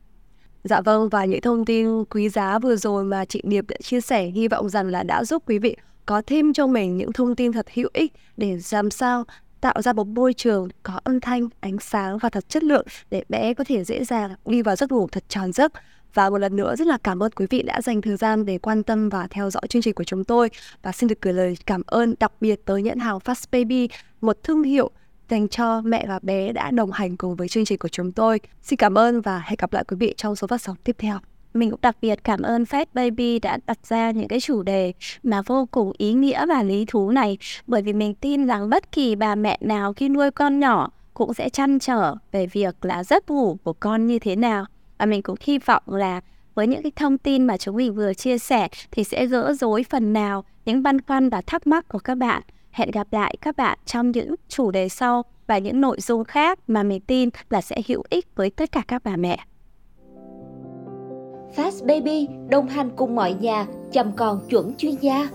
Dạ 0.65 0.81
vâng 0.81 1.09
và 1.09 1.25
những 1.25 1.41
thông 1.41 1.65
tin 1.65 2.05
quý 2.05 2.29
giá 2.29 2.59
vừa 2.59 2.77
rồi 2.77 3.05
mà 3.05 3.25
chị 3.25 3.41
Điệp 3.45 3.65
đã 3.69 3.77
chia 3.83 4.01
sẻ 4.01 4.25
hy 4.25 4.49
vọng 4.49 4.69
rằng 4.69 4.89
là 4.89 5.03
đã 5.03 5.25
giúp 5.25 5.43
quý 5.47 5.59
vị 5.59 5.77
có 6.07 6.23
thêm 6.27 6.53
cho 6.53 6.67
mình 6.67 6.97
những 6.97 7.13
thông 7.13 7.37
tin 7.37 7.53
thật 7.53 7.67
hữu 7.75 7.89
ích 7.93 8.13
để 8.37 8.59
làm 8.73 8.91
sao 8.91 9.25
tạo 9.61 9.83
ra 9.83 9.93
một 9.93 10.07
môi 10.07 10.35
trường 10.35 10.69
có 10.83 11.01
âm 11.05 11.21
thanh, 11.21 11.49
ánh 11.61 11.77
sáng 11.81 12.19
và 12.19 12.29
thật 12.29 12.49
chất 12.49 12.65
lượng 12.65 12.87
để 13.11 13.25
bé 13.29 13.55
có 13.55 13.65
thể 13.65 13.85
dễ 13.85 14.05
dàng 14.05 14.35
đi 14.47 14.63
vào 14.63 14.77
giấc 14.77 14.93
ngủ 14.93 15.09
thật 15.13 15.25
tròn 15.29 15.53
giấc. 15.53 15.73
Và 16.15 16.31
một 16.31 16.39
lần 16.39 16.57
nữa 16.57 16.77
rất 16.77 16.87
là 16.87 16.99
cảm 17.05 17.23
ơn 17.23 17.33
quý 17.33 17.47
vị 17.51 17.63
đã 17.63 17.81
dành 17.83 18.03
thời 18.03 18.17
gian 18.17 18.45
để 18.45 18.59
quan 18.59 18.83
tâm 18.83 19.09
và 19.09 19.27
theo 19.31 19.51
dõi 19.51 19.63
chương 19.69 19.83
trình 19.83 19.95
của 19.95 20.05
chúng 20.05 20.25
tôi. 20.25 20.51
Và 20.83 20.93
xin 20.93 21.09
được 21.09 21.21
gửi 21.21 21.33
lời 21.33 21.57
cảm 21.67 21.83
ơn 21.87 22.15
đặc 22.21 22.33
biệt 22.41 22.65
tới 22.65 22.83
nhãn 22.83 22.99
hàng 22.99 23.19
Fast 23.19 23.45
Baby, 23.53 23.89
một 24.21 24.37
thương 24.43 24.63
hiệu 24.63 24.91
dành 25.29 25.49
cho 25.49 25.81
mẹ 25.81 26.07
và 26.09 26.19
bé 26.23 26.53
đã 26.53 26.71
đồng 26.71 26.93
hành 26.93 27.17
cùng 27.17 27.37
với 27.37 27.49
chương 27.49 27.65
trình 27.65 27.79
của 27.79 27.89
chúng 27.89 28.13
tôi. 28.13 28.41
Xin 28.63 28.77
cảm 28.77 28.99
ơn 28.99 29.21
và 29.21 29.39
hẹn 29.39 29.57
gặp 29.59 29.73
lại 29.73 29.85
quý 29.89 29.97
vị 30.01 30.15
trong 30.17 30.37
số 30.37 30.47
phát 30.47 30.63
sóng 30.63 30.77
tiếp 30.85 30.97
theo. 30.99 31.19
Mình 31.55 31.71
cũng 31.71 31.81
đặc 31.83 31.97
biệt 32.03 32.25
cảm 32.25 32.43
ơn 32.43 32.63
Fast 32.63 32.87
Baby 32.95 33.39
đã 33.39 33.59
đặt 33.67 33.79
ra 33.87 34.11
những 34.11 34.29
cái 34.29 34.41
chủ 34.41 34.63
đề 34.63 34.93
mà 35.23 35.43
vô 35.43 35.69
cùng 35.71 35.93
ý 35.99 36.13
nghĩa 36.13 36.47
và 36.47 36.63
lý 36.63 36.85
thú 36.85 37.11
này 37.11 37.39
bởi 37.67 37.83
vì 37.83 37.93
mình 37.93 38.15
tin 38.15 38.47
rằng 38.47 38.71
bất 38.71 38.93
kỳ 38.93 39.15
bà 39.15 39.35
mẹ 39.35 39.59
nào 39.61 39.93
khi 39.93 40.09
nuôi 40.09 40.31
con 40.31 40.61
nhỏ 40.61 40.91
cũng 41.15 41.35
sẽ 41.35 41.49
chăn 41.49 41.79
trở 41.79 42.15
về 42.33 42.47
việc 42.47 42.85
là 42.85 43.05
giấc 43.05 43.31
ngủ 43.31 43.59
của 43.65 43.73
con 43.73 44.07
như 44.07 44.19
thế 44.19 44.37
nào. 44.37 44.67
Và 45.03 45.07
mình 45.07 45.23
cũng 45.23 45.37
hy 45.41 45.59
vọng 45.59 45.83
là 45.87 46.21
với 46.55 46.67
những 46.67 46.83
cái 46.83 46.93
thông 46.97 47.19
tin 47.19 47.47
mà 47.47 47.57
chúng 47.57 47.77
mình 47.77 47.95
vừa 47.95 48.15
chia 48.15 48.39
sẻ 48.39 48.69
thì 48.91 49.05
sẽ 49.05 49.27
gỡ 49.27 49.53
rối 49.53 49.85
phần 49.91 50.13
nào 50.13 50.45
những 50.65 50.83
băn 50.83 51.01
khoăn 51.01 51.29
và 51.29 51.41
thắc 51.41 51.67
mắc 51.67 51.89
của 51.89 51.99
các 51.99 52.15
bạn. 52.15 52.43
Hẹn 52.71 52.91
gặp 52.91 53.07
lại 53.11 53.37
các 53.41 53.57
bạn 53.57 53.79
trong 53.87 54.11
những 54.11 54.35
chủ 54.49 54.71
đề 54.71 54.89
sau 54.89 55.23
và 55.47 55.59
những 55.59 55.81
nội 55.81 55.97
dung 56.01 56.25
khác 56.25 56.59
mà 56.67 56.83
mình 56.83 57.01
tin 57.01 57.29
là 57.51 57.61
sẽ 57.61 57.77
hữu 57.89 58.03
ích 58.11 58.27
với 58.37 58.51
tất 58.51 58.73
cả 58.73 58.83
các 58.89 59.05
bà 59.05 59.17
mẹ. 59.17 59.39
Fast 61.57 61.87
Baby, 61.87 62.29
đồng 62.49 62.69
hành 62.69 62.91
cùng 62.97 63.15
mọi 63.15 63.35
nhà, 63.35 63.67
chăm 63.93 64.13
con 64.17 64.41
chuẩn 64.49 64.75
chuyên 64.77 64.95
gia. 65.01 65.29